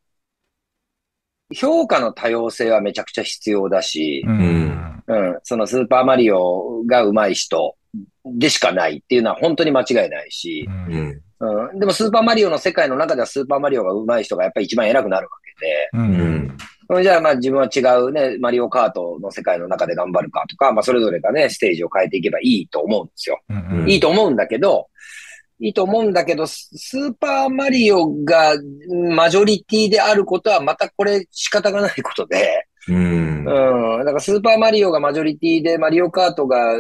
[1.55, 5.03] 評価の多様性はめちゃくちゃ必要だし、うん。
[5.07, 7.77] うん、そのスーパーマリオが上手い人
[8.25, 11.23] でしかないっていうのは本当に間違いないし、うん。
[11.41, 15.99] うん、でもスーパーマリオの世界の中ではスーパーマリオが上手い人がやっぱり一番偉くなるわけで、う。
[15.99, 16.21] うんん。
[16.21, 16.57] うん
[17.01, 23.41] じゃあまあ自分は違うね、マリオカートの世界の中で頑張るかとか、まあそれぞれがね、ステージを変えていけばいいと思うんですよ。
[23.49, 23.89] うん。
[23.89, 24.89] いいと思うんだけど、
[25.61, 28.55] いいと思うんだけど、スーパーマリオが
[29.15, 32.97] マジョリティであることはまたこれ仕方がないことで、うん。
[32.97, 33.45] うん。
[34.01, 36.75] だからスーパーマリオがマジョリティで、マリオカートが、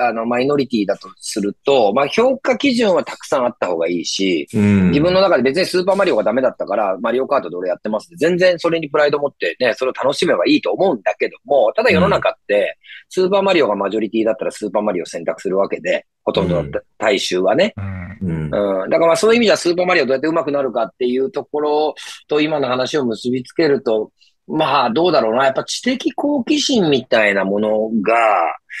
[0.00, 4.88] あの、マイノリティだとすると、まあ評価基準はたくさんあった方がいいし、うん。
[4.88, 12.76] 自分の中で別にスーパーマリオがダメだったから、マリオカートで俺やってますって、全然それにプライド持ってね、それを楽しめばいいと思うんだけども、ただ世の中って、
[13.08, 17.72] スーパーマリオがマジョリティだったらスーパーマリオを選択するわけで、ほとんどの大衆はね。
[17.76, 18.06] うん。
[18.20, 18.82] うん。
[18.82, 18.90] うん。
[18.90, 21.94] だからまあそういう意味ではスーパーマリオどうやって上手くなるかっていうところ
[22.28, 24.10] と今の話を結びつけると、
[24.48, 25.44] まあどうだろうな。
[25.44, 28.14] やっぱ知的好奇心みたいなものが、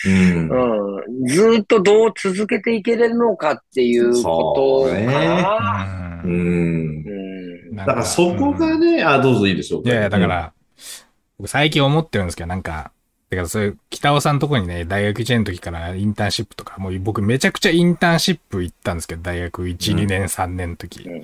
[0.04, 0.48] うん。
[0.48, 6.22] うん、ずーっとどう続けていけれるのかっていうことかな。
[6.24, 6.30] うん。
[6.30, 7.76] うん。
[7.76, 9.90] だからそこがね、あ、どうぞいいでしょうか。
[9.90, 10.52] いやいや、だか、ら、
[11.38, 12.92] 僕最近思ってるんですけど、なんか、
[13.30, 21.08] だからそういう、北尾さんのとこにね、大学1年の時からインターンシップとか、もう僕めちゃくちゃインターンシップ行ったんですけど、大学1、うん2年、3年の時。
[21.08, 21.22] うん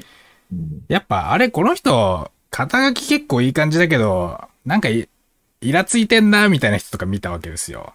[0.89, 5.09] やっぱ、あれ、この人、肩書き結構いい感じだけど、なんかい、
[5.63, 7.95] イラついてんな、みたいな人とか見たわけですよ。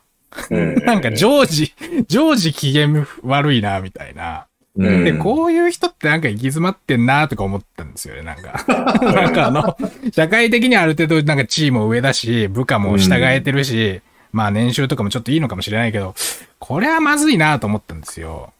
[0.50, 1.74] うん なんか、常時、
[2.08, 2.90] 常時機嫌
[3.24, 4.48] 悪いな、みたいな。
[4.76, 5.06] うん。
[5.06, 8.66] で、こういう人ってなんか行き詰まってんなとか思ったんですよね、なんか。
[9.14, 9.78] なんかあの、
[10.12, 14.02] 社会的にはある程度なんか地位も上だし、部下も従えてるし、
[14.32, 16.16] まあ年収とかもちょっといいのかもしれないけど、
[16.58, 18.54] これはまずいなと思ったんですよ。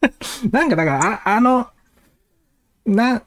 [0.50, 1.68] なんかだから、ああの、
[2.86, 3.22] な、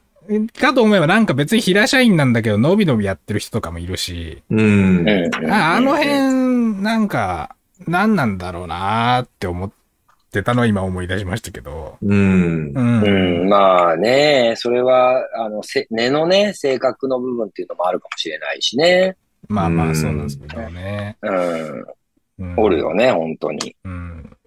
[0.60, 5.06] かと思えばなんか別に平社員なんだけど、のびのびやってる人とかもいるし、うん
[5.50, 7.56] ああの辺、なんか、
[7.88, 9.72] 何なんだろうなって思っ
[10.32, 11.98] てたのを今思い出しましたけど。
[12.02, 12.72] うん。
[12.76, 13.04] うん。
[13.04, 19.16] うん、まあね、それは、あの、せ根のね、性格の部分っていうのもあるかもしれないしね。
[19.48, 21.18] まあまあ、うんそうなんですけどね。
[21.22, 21.86] うん。
[22.40, 23.76] うんおるよね、本当に。
[23.84, 24.38] うん。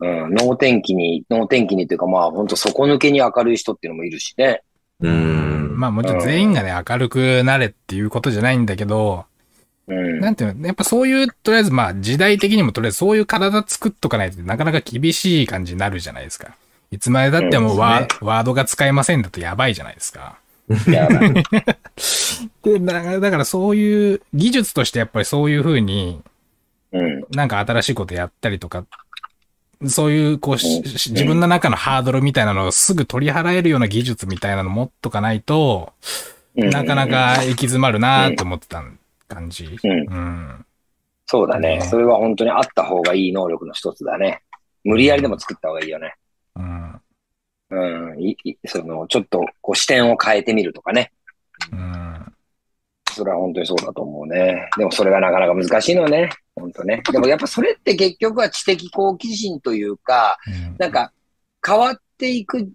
[0.00, 0.34] うん。
[0.34, 4.62] 能天気に、能天気にというか、まあ本当底抜けに明るい人っていうのもいるしね。
[5.04, 5.74] うん。
[5.78, 9.26] まあもちろん全員がね、明るくなれっていうことじゃないんだけど、
[9.86, 10.20] うん。
[10.20, 16.56] なんていうの、やっぱそういう、とりあえずまあ時代的にもとりあえずそういう体作っとかないとなかなか厳しい感じになるじゃないですか。
[16.90, 20.38] いつまでだってもワ,、うんワードが使えませんだとやばいじゃないですか。
[20.88, 21.32] やばい。
[22.62, 26.22] で、だからだからそういう技術としてやっぱりそういう風に
[26.92, 27.24] うん。
[27.30, 28.84] なんか新しいことやったりとか、
[29.86, 36.14] そういうこう自分の中のハードルみたいなのをすぐ取り払えるような技術みたいなの持っとかないと、うん
[36.56, 38.84] なかなか行き詰まるなと思ってた
[39.26, 39.76] 感じ。
[39.82, 40.66] うんうん。
[41.26, 41.80] そうだね。
[41.80, 44.42] それは本当にあった方がいい能力の一つだね。
[44.84, 46.14] 無理やりでも作った方がいいよね。
[46.54, 47.00] うん。
[47.70, 47.76] う
[48.14, 48.36] ん。
[48.66, 51.10] その、ちょっとこう視点を変えてみるとかね。
[51.72, 52.13] うん。
[53.14, 54.68] それは本当にそうだと思うね。
[54.76, 56.30] でもそれがなかなか難しいのよね。
[56.56, 57.02] 本当ね。
[57.10, 60.38] でもやっぱそれって結局は知的好奇心というか、
[60.78, 61.12] なんか
[61.66, 62.68] 変わっていく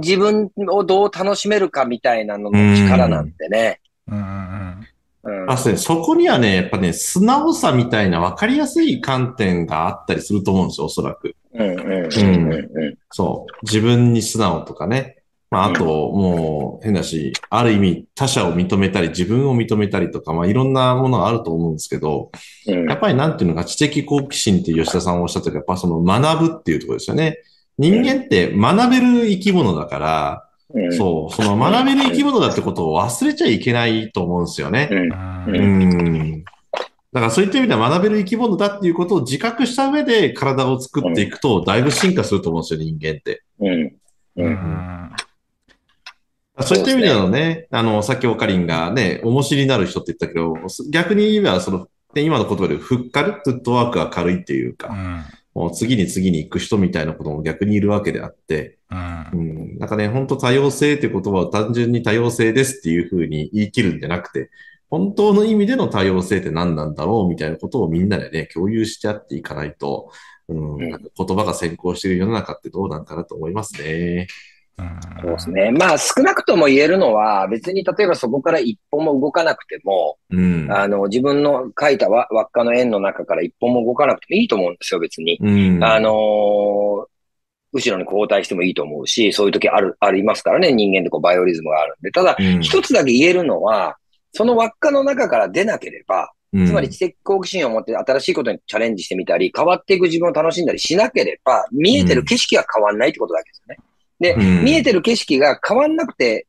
[0.00, 3.80] 自分をどう楽しめるかみたいなのの力なんてね。
[4.08, 4.86] うんうん
[5.24, 5.50] うん。
[5.50, 5.78] あ、そうね。
[5.78, 11.36] そこにはね、やっぱね、素直さみたいな分かりやすい観点があったりすると思うんですよ、おそらく。
[11.54, 12.98] うんうんうんうんうん。
[13.10, 13.66] そう。
[13.66, 15.21] 自分に素直とかね。
[15.52, 22.30] まあ、あと、もう、変だし、ある意味、他者を認めたり、自分を認めたりとか、まあ、いろんなものがあると思うんですけど、
[22.66, 27.36] うんやっぱりなんていうのか、知的好奇心って吉田さんおっしゃったけど、やっぱその学ぶっていうところですよね。
[27.76, 34.88] 人間って学べる生き物だから、うんそう、その学べる生き物だってことを忘れちゃいけないと思うんですよね。
[34.90, 36.44] うん。
[37.12, 43.42] だからそういった意味では学べる生き物だっていうことを自覚した上で体を作っていくと、だいぶ進化すると思うんですよ、人間って。
[43.60, 43.82] うん。
[43.84, 43.98] う。
[44.36, 45.12] うんん。
[46.60, 50.54] そういった意味ではね、あの、さっきオカリンがね、重しになる人って言ったけど、
[50.90, 55.24] 逆に言えば、その、ね今の言葉でフッカル、フットワークが軽いっていうか、うん。
[55.54, 59.36] もう次に次に行く人みたいなことも逆にいるわけであって、うんう。
[59.36, 64.50] ん、なんかね、本当多様性っていう言葉を単純に多様性ですっていうふうに言い切るんじゃなくて、
[64.90, 70.10] 本当の意味での多様性って何なんだろうみたいなことをみんなでね、共有してやっていかないと、
[70.48, 74.26] うん、言葉が先行している世の中ってどうなんかなと思いますね。
[75.20, 75.70] そうですね。
[75.70, 80.72] まあ、少なくとも言えるのは、別に例えばそこから一歩も動かなくても、うん。
[80.72, 85.38] あの、自分の書いた輪輪っかの円の中から一歩も動かなくてもいいと思うんですよ、別に。
[85.40, 85.84] うん。
[85.84, 87.12] あのー
[87.72, 92.10] 後ろに後退してもいいと思うし、そういう時ある、ありますからね、人間ってこうバイオリズムがあるんで。
[92.10, 93.96] ただ、うん、一つだけ言えるのは、
[94.32, 103.78] その輪っかの中から出なければ、うん、つまり知的好奇心を持って新しいことにチャレンジしてみたり、変わっていく自分を楽しんだりしなければ、見えてる景色が変わんないってことだけですよね。
[104.22, 106.46] で、うん見えてる景色が変わんなくて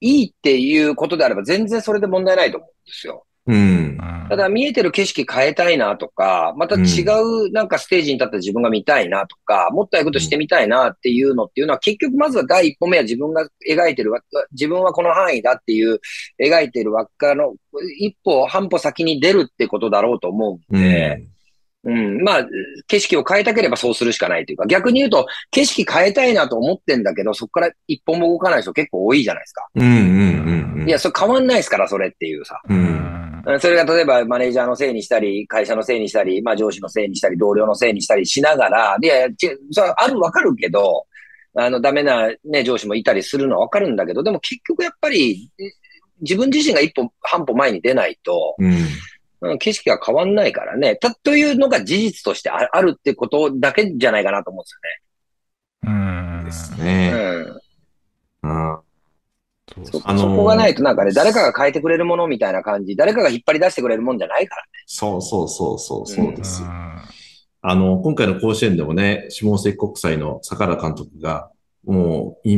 [0.00, 3.26] いいっていうことであれば、全然それで問題ないと思うんですよ。
[3.48, 3.98] うん。
[4.28, 14.20] ただ見えてる景色変えたいなとか、また違うなんかステージに立った自分が見たいなとか、もっとああいうことしてみたいなっていうのっていうのは、結局まずは第一歩目は自分が描いてる輪、
[14.52, 15.98] 自分はこの範囲だっていう
[16.40, 17.54] 描いてる輪っかの
[17.98, 21.28] 一歩、半歩先に出るってことだろうと思うんで、うん、
[21.84, 22.46] まあ、
[22.86, 29.66] 景色を変えたければそうするしかないというか、逆に言うと、景色変えたいなと思ってんだけど、そこから一歩も動かない人結構多いじゃないですか。
[29.74, 29.84] うん。
[29.84, 29.92] うん。
[29.94, 30.82] うん。
[30.82, 30.88] うん。
[30.88, 32.60] いや、それ変わんないですから、それっていうさ。
[32.68, 32.74] う。
[32.74, 33.60] うんん。
[33.60, 41.06] それが例えばマネージャーのせいにしたり、会社のせいにしたり、まあ上司のせいにしたり、同僚のせいにしたりしながら、いやいや、ちそれはあるわかるけど、
[41.54, 45.50] あの、ダメなね、上司もいたりするのはわかるんだけど、でも結局やっぱり、
[46.20, 48.74] 自分自身が一歩、半歩前に出ないと、うん。
[49.40, 50.96] うん景色が変わんないからね。
[50.96, 54.64] た、というのが事実としてああるってことだけじゃないかなと思
[55.84, 56.44] うんうん。
[56.44, 57.10] ですですね。
[57.10, 57.60] よね。
[58.42, 58.72] うん。
[58.72, 58.78] うん。
[59.74, 64.68] そうそ、あのーそこがないとなんかね、誰かが変えてくれるものみたいな感じ、誰かが引っ張り出してくれるもんじゃないからね。
[64.86, 66.68] そうそうそうそう、そうですよ。
[66.68, 66.70] う
[67.60, 71.50] あの、今回の甲子園でもね、下関国際の坂原監督が、
[71.88, 72.48] もう、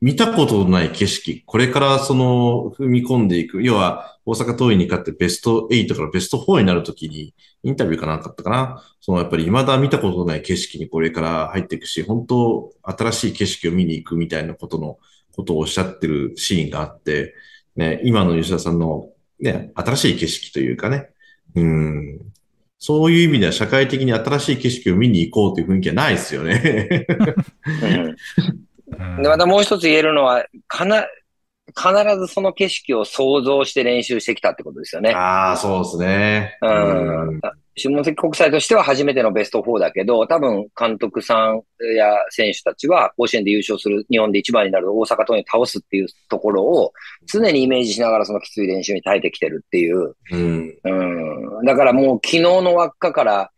[0.00, 7.34] 見たことのない景色、これからその、踏み込んでいく、要は、大阪桐蔭に勝ってベスト8からベスト4になるときに、
[7.64, 8.84] インタビューかなんかあったかな。
[9.00, 14.98] その、やっぱり未だ見たことのない景色にこれから入っていくし、本当、新しい景色を見に行くみたいなことの、
[15.32, 17.34] ことをおっしゃってるシーンがあって、
[17.74, 19.08] ね、今の吉田さんの、
[19.40, 21.10] ね、新しい景色というかね、
[21.56, 22.20] うん、
[22.78, 27.06] そういう意味では社会的に新しい景色を見に行こうという雰囲気はないですよね。
[28.98, 29.22] うん。
[29.22, 31.06] で、またもう一つ言えるのは、かな、
[31.68, 35.12] 必ずその景色を想像して練習してきたってことですよね。
[35.12, 36.58] ああ、そうですね。
[36.62, 37.40] うん。
[37.78, 41.62] 下関国際としては初めてのベスト4だけど、多分監督さん
[41.94, 46.92] や選手たちは甲子園で優勝する、日本で一番になる大阪桐蔭を倒すっていうところを
[47.30, 50.14] 常にイメージしながらそのきつい練習に耐えてきてるっていう。
[50.32, 50.74] うん。
[50.84, 51.64] うん。
[51.66, 53.50] だからもう昨日の輪っかから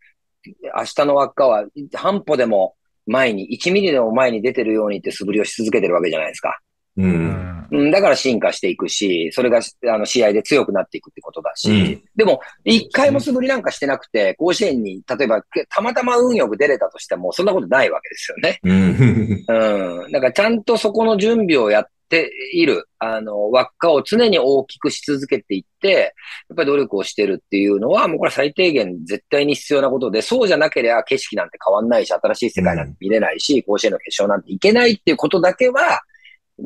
[0.75, 2.75] 明日の輪っかは半歩でも
[3.09, 6.59] 前に、1ミリでも前に出てるようにって素振りをし続けてるわけじゃないですか。
[6.97, 7.03] う。
[7.03, 7.67] うんん。
[7.71, 18.59] うん、だから進化していくし、それがあの試合で強くなっていくってことだし、うんでも、一回も素振りなんかしてなくて、甲子園に、例えば、たまたま運よく出れたとしても、そんなことないわけですよね。
[18.63, 20.03] うん。
[20.03, 20.11] うん。
[20.11, 26.13] だからちゃんとそこの準備をやっている、あの、輪っかを常に大きくし続けていって、
[26.49, 36.01] やっぱり努力をしてるっていうのは、もうこれは最低限絶対に必要なことで、そうじゃなければ景色なんて変わんないし、新しい世界なんて見れないし、甲子園の決勝なんていけないっていうことだけは、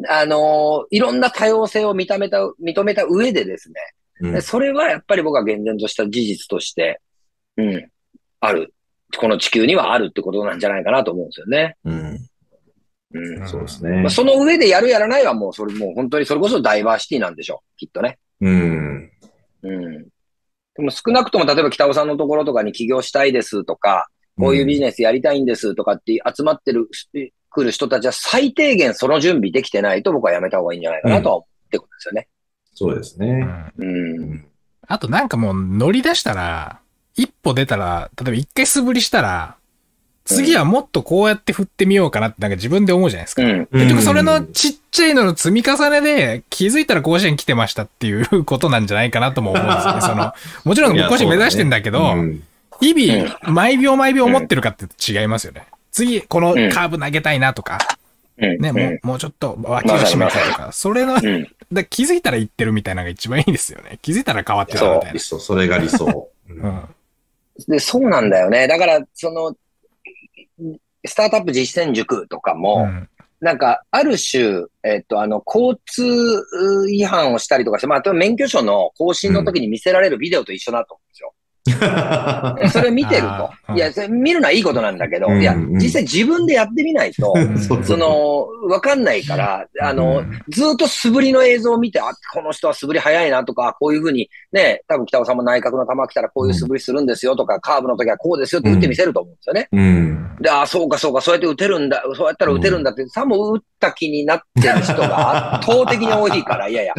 [0.09, 3.75] あのいろんな多様性を認めた、認めた上でですね、
[4.21, 7.01] うんそれはやっぱり僕は厳然とした事実として、
[7.57, 7.89] うん、
[8.39, 8.73] ある。
[9.17, 11.75] この地球にはあるってことなんじゃないかなと思うんですよね。
[11.85, 12.29] うん。
[13.14, 13.47] うん。
[13.47, 14.09] そうですねまあ、。
[14.09, 17.68] その上でやるやらないはもうそれもう本当にそれこそダイバーシティなんでしょう。
[17.78, 18.20] きっとね。
[18.41, 19.11] うん。
[19.64, 20.03] うん。
[20.76, 24.07] でも少なくとも例えば北尾さんのところとかに起業したいですとか、
[24.38, 26.89] こういうビジネスやりたいんですとかって集まってる、
[27.49, 32.28] 来る人たちは最低限その準備できてないと僕はやめた方がいいんじゃないかなとは思ってことですよね。
[32.74, 33.47] そうですね。
[33.78, 34.45] うんうん。
[34.88, 36.80] あとなんかもう乗り出したら、
[37.16, 39.57] 一歩出たら、例えば一回素振りしたら、
[40.26, 43.43] 次はもっとこうやって振ってみようかなってなんか自分で思うじゃないですか。
[43.43, 43.67] うん。
[43.71, 50.01] 結局それのちっちゃいのの積み重ねで気づいたら甲子園来てましたっていうことなんじゃないかなとも思うんですよね。
[50.01, 52.43] その、もちろん僕甲子園目指してんだけど、うん
[52.82, 55.67] 日々、毎秒毎秒思ってるかって違いますよね。
[55.91, 57.78] 次、このカーブ投げたいなとか、
[58.38, 58.57] うん。
[58.59, 61.47] ね、もう、もうちょっと脇を締めたいとか、それの、うん。
[61.71, 63.99] だ気づいたら言ってるみたいなのが一番いいですよね。
[64.01, 65.19] 気づいたら変わってたみたいな理。
[65.19, 66.30] 想、それが理想。
[66.49, 66.82] うん。
[67.67, 68.67] で、そうなんだよね。
[68.67, 69.55] だから、その、
[71.06, 73.10] スタートアップ実践塾とかも、うん
[73.43, 76.41] なんか、ある種、えっと、あの、交通
[76.89, 81.34] 違反をしたりとかして、まあ、例えば免許証の更新の時に見せられるビデオと一緒だと思うんですよ。
[81.66, 83.74] で それ見てるあと。
[83.74, 99.68] ーいや、それ見るのはいいことなんだけど、うんいや、うん実際自分でやってみないと、ん その、わかんないから、あの、うんずっと素振りの映像を見て、あ、この人は素振り早いなとか、こういうふうに、ね、多分北尾さんも内角の球来たらこういう素振りするんですよとか、カーブの時はこうですよって打ってみせると思うんですよね。
[99.72, 100.36] うん。
[100.41, 106.93] で、あ、そうかそうか、そうやって打てるんだ、そうやったら打てるんだって、さも打った気になってる人が圧倒的に多いから、いやいや、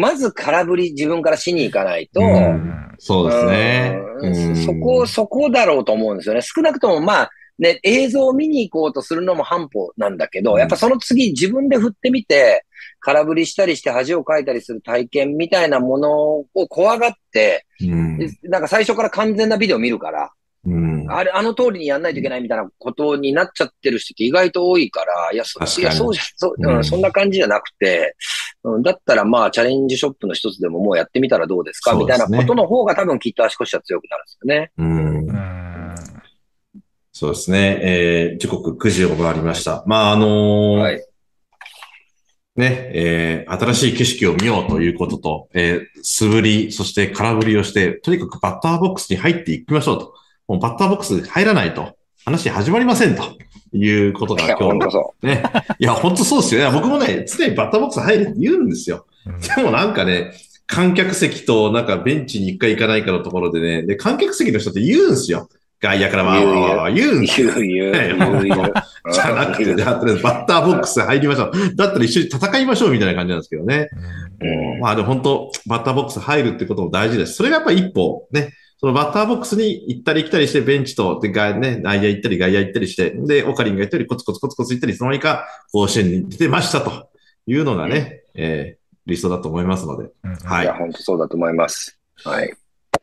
[0.00, 2.94] まず空振り自分からしに行かないと、うん。
[2.98, 3.98] そうですね。
[4.22, 4.48] うん。
[4.48, 4.56] うん。
[4.64, 6.40] そこ、そこだろうと思うんですよね。
[6.40, 12.64] 少なくともまあ、ね、映像を見に行こうとするのも半歩なんだけど、やっぱその次自分で振ってみて、
[13.00, 18.16] 空振りしたりして恥をかいたりする体験みたいなものを怖がって、うん。
[18.16, 20.32] でなんか最初から完全なビデオ見るから、
[20.64, 21.10] うん。
[21.10, 28.14] あれ、あの通りにやんないといけないみたいなことになっちゃってる人って意外と多いから、いや、そいやそうじゃ、そうん、そんな感じじゃなくて、
[28.62, 31.94] うん、だったらまあ、チャレンジショップの一つでももうやってみたらどうですか？
[31.94, 34.70] みたいなことの方が多分きっと足腰は強くなるんですよね。
[34.76, 35.94] うんうん
[37.12, 37.78] そうですね。
[37.82, 39.84] えー時刻9時を回りました。
[39.86, 41.06] まあ、あのーはい。
[42.56, 50.14] ね、えー新しい景色を見ようということと、えー素振り、そして空振りをして、とにかくバッターボックスに入っていきましょうと。
[50.48, 51.94] もうバッターボックス入らないと、
[52.24, 53.22] 話始まりませんと
[53.72, 55.42] いうことが今日本当そね。
[55.78, 56.76] いや、本当そうですよね。
[56.76, 59.06] 僕もね、常にバッターボックス入るって言うんですよ。
[59.26, 60.32] うんでもなんかね、
[60.66, 65.48] 観客席となんかベンチに一回行かないかのところでね、で、観客席の人って言うんですよ。
[65.80, 67.20] 外野からわー言うんう。
[67.22, 67.54] ですよ。
[67.54, 68.72] 言う言う。
[69.12, 71.74] じゃなくて、バッターボックス入りましょう。
[71.74, 73.88] だったら一緒に戦いましょうみたいな感じなんですけどね。
[74.42, 77.34] うんまあでも本当、バッターボックス入るってことも大事です。
[77.34, 87.10] それがやっぱり一歩、ね、そのバッターボックスに行ったり来たりして、ベンチと、で、外ね、内野行ったり外野行ったりして、で、オカリンが行ったり、コツコツコツコツ行ったり、その間にか、甲子園に出てましたと
[87.46, 91.98] いうのがね、えー理想だと思いますので、うんはいいや、本当そうだと思います。
[92.24, 92.52] はい。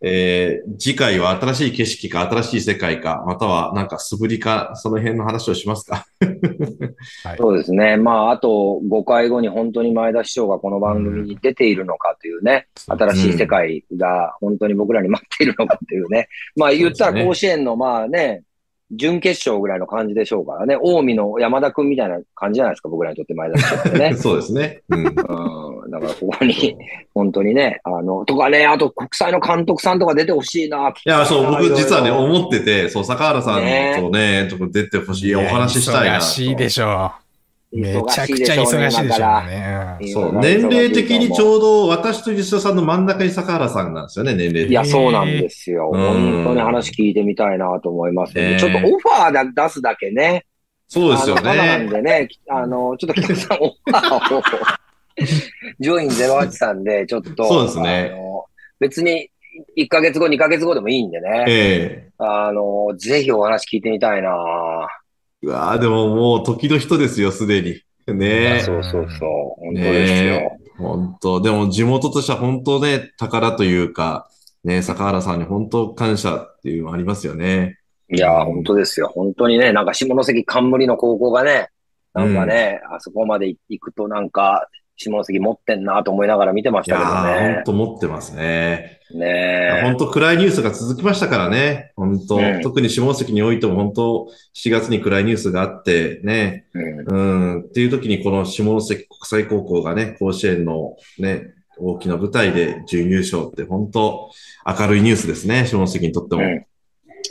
[0.01, 6.05] えー次回は新しい景色か、新しい世界か、またはなんか素振りか、その辺の話をしますか？
[7.37, 7.97] そうですね。
[7.97, 16.27] まあ、あと5回後に本当に前田市長がこの番組に出ているのかというね、新しい世界が本当に僕らに待っているのかというね。
[16.55, 18.43] まあ、言ったら甲子園のまあね、
[18.91, 20.77] 準決勝ぐらいの感じでしょうからね。
[20.81, 24.15] 近江の山田くんみたいな感じじゃないですか、僕らにとって前田市長ってね。
[24.17, 24.81] そうですね。
[24.89, 25.05] うん。
[25.05, 25.13] うん。
[25.91, 26.77] だからここに、
[27.13, 30.89] 本当にね、あの、とかね、あと国際の監督さんとか出てほしいな。
[30.89, 33.55] いいや、そう、僕実はね、思ってて、そう、坂原さん
[34.01, 37.26] とね、ちょっと出てほしい、お話ししたいなしいでしょう。
[37.77, 39.97] めちゃくちゃ忙しいでしょうね。
[40.01, 44.71] うんそう、年齢的にちょうど私と吉田さんの真ん中に坂原さんなんですよね、年齢的に。
[44.71, 45.91] いや、そうなんですよ。
[45.93, 50.45] うん本当に話聞いてみたいなと思いますねちょっとオファーだ出すだけね。
[50.87, 51.91] そうですよあのまだなんね。
[51.91, 54.41] でね、あの、ちょっと北さんオファーを、
[55.79, 58.13] ジョイン08さんで、ちょっと、そうですね
[58.79, 59.29] 別に
[59.75, 64.29] 1ヶ月後、2ヶ月後でもいいんでね、ええあの、ぜひお話聞いてみたいな
[65.43, 67.81] うわーでももう時の人ですよ、すでに。
[68.13, 69.29] ねそうそうそう、
[69.59, 70.31] 本当ですよ。
[70.31, 74.29] ね本当でも地元としては本当ね、宝というか、
[74.63, 77.79] ね、坂原さんに本当感謝っていうのありますよね。
[78.09, 79.11] いや、本当ですよ。
[79.13, 81.69] 本当にね、なんか下関冠の高校がね、
[82.13, 87.63] なんかね、あそこまで行くとなんか、下関持ってんなと思いながら見てましたけどー、ね本。
[87.65, 88.99] 当持ってますね。
[89.13, 91.93] ね本当暗いニュースが続きましたからね。
[91.95, 96.65] 本当、うん特に下関においても本当7月に暗いニュースがあってね。
[96.73, 97.53] うん。
[97.53, 97.61] うん。
[97.61, 104.31] っていう時にこの下関国際高校がね、甲子園のね、大きな舞台で準優勝って本当
[104.65, 105.67] 明るいニュースですね。
[105.67, 106.41] 下関にとっても。
[106.41, 106.65] うん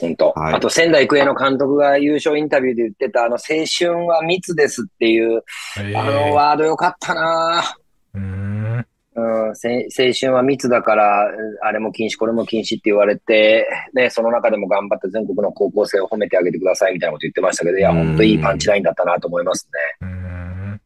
[0.01, 0.55] 本当、はい。
[0.55, 5.43] あと仙台育英の監督が優勝インタビューで言ってた、あの、青春は密ですっていう、
[5.79, 5.95] え。
[5.97, 7.63] あのワードよかったな。
[8.15, 8.87] ーうん。
[9.17, 11.33] うん、せ青春は密だから、うん
[11.63, 19.69] あれも禁止、これも禁止って言われて、ね、その中でも頑張って全国の高校生を褒めてあげてくださいみたいなこと言ってましたけど、いや、うん本当いいパンチラインだったなと思います
[20.03, 20.81] うんね。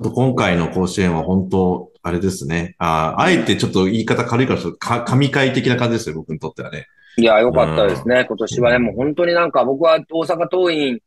[0.00, 2.74] 今回の甲子園は本当、あれですね。
[2.78, 6.86] ああえてちょっと言い方軽いからか神回的な感じですよ、僕にとってはね。
[7.16, 8.24] いや、よかったですね。
[8.28, 11.02] 今年はね、もう本当になんか僕は大阪桐蔭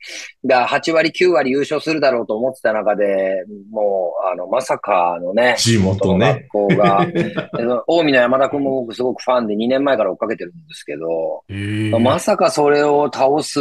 [0.45, 6.47] が8割、9割優勝するだろうと思ってた中で、もう、あの、まさかのね、地元ね。
[6.49, 13.59] 学校が、 でその近江の山田君も僕すごくファンで2年前から追っかけてるんですけど、えーまさかそれを倒す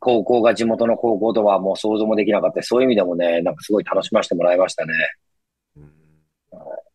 [0.00, 4.92] 高校が地元の高校とはもう想像もできなかったしそういう意味でもね、なんかすごい楽しませてもらいましたね。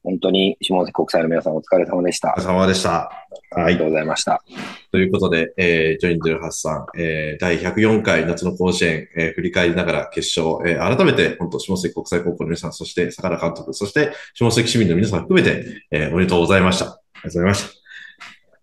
[0.06, 2.48] 本当に下関国際の皆さんお疲れ様でしたお疲。
[2.48, 3.12] れ様でした。
[3.56, 4.44] ありがとうございました。
[4.92, 16.86] ということで、えー、ジョイン08さん、えー、第104回夏の甲子園、えー、振り返りながら決勝、えー、改めて、本当、下関国際高校の皆さん、そして坂田監督、そして下関市民の皆さん含めて、えー、おめでとうございました。
[16.86, 17.80] ありがとうございました。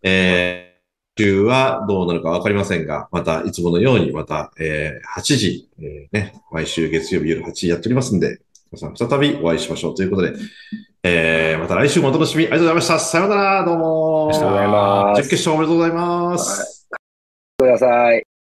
[0.04, 8.40] えー、週はどうなるかわかりませんが、また、いつものように、また、えー、8時、えー、ね、毎週月曜日夜8時やっておりますんで、
[8.70, 10.32] 皆さん再びお会いしましょうということで、
[11.04, 12.98] えー、また来週もお楽しみ、ありがとうございました。
[13.00, 14.28] さようなら、どうも。
[14.28, 16.88] ありがとうございます準決勝おめでとうございます。
[17.58, 18.31] ください。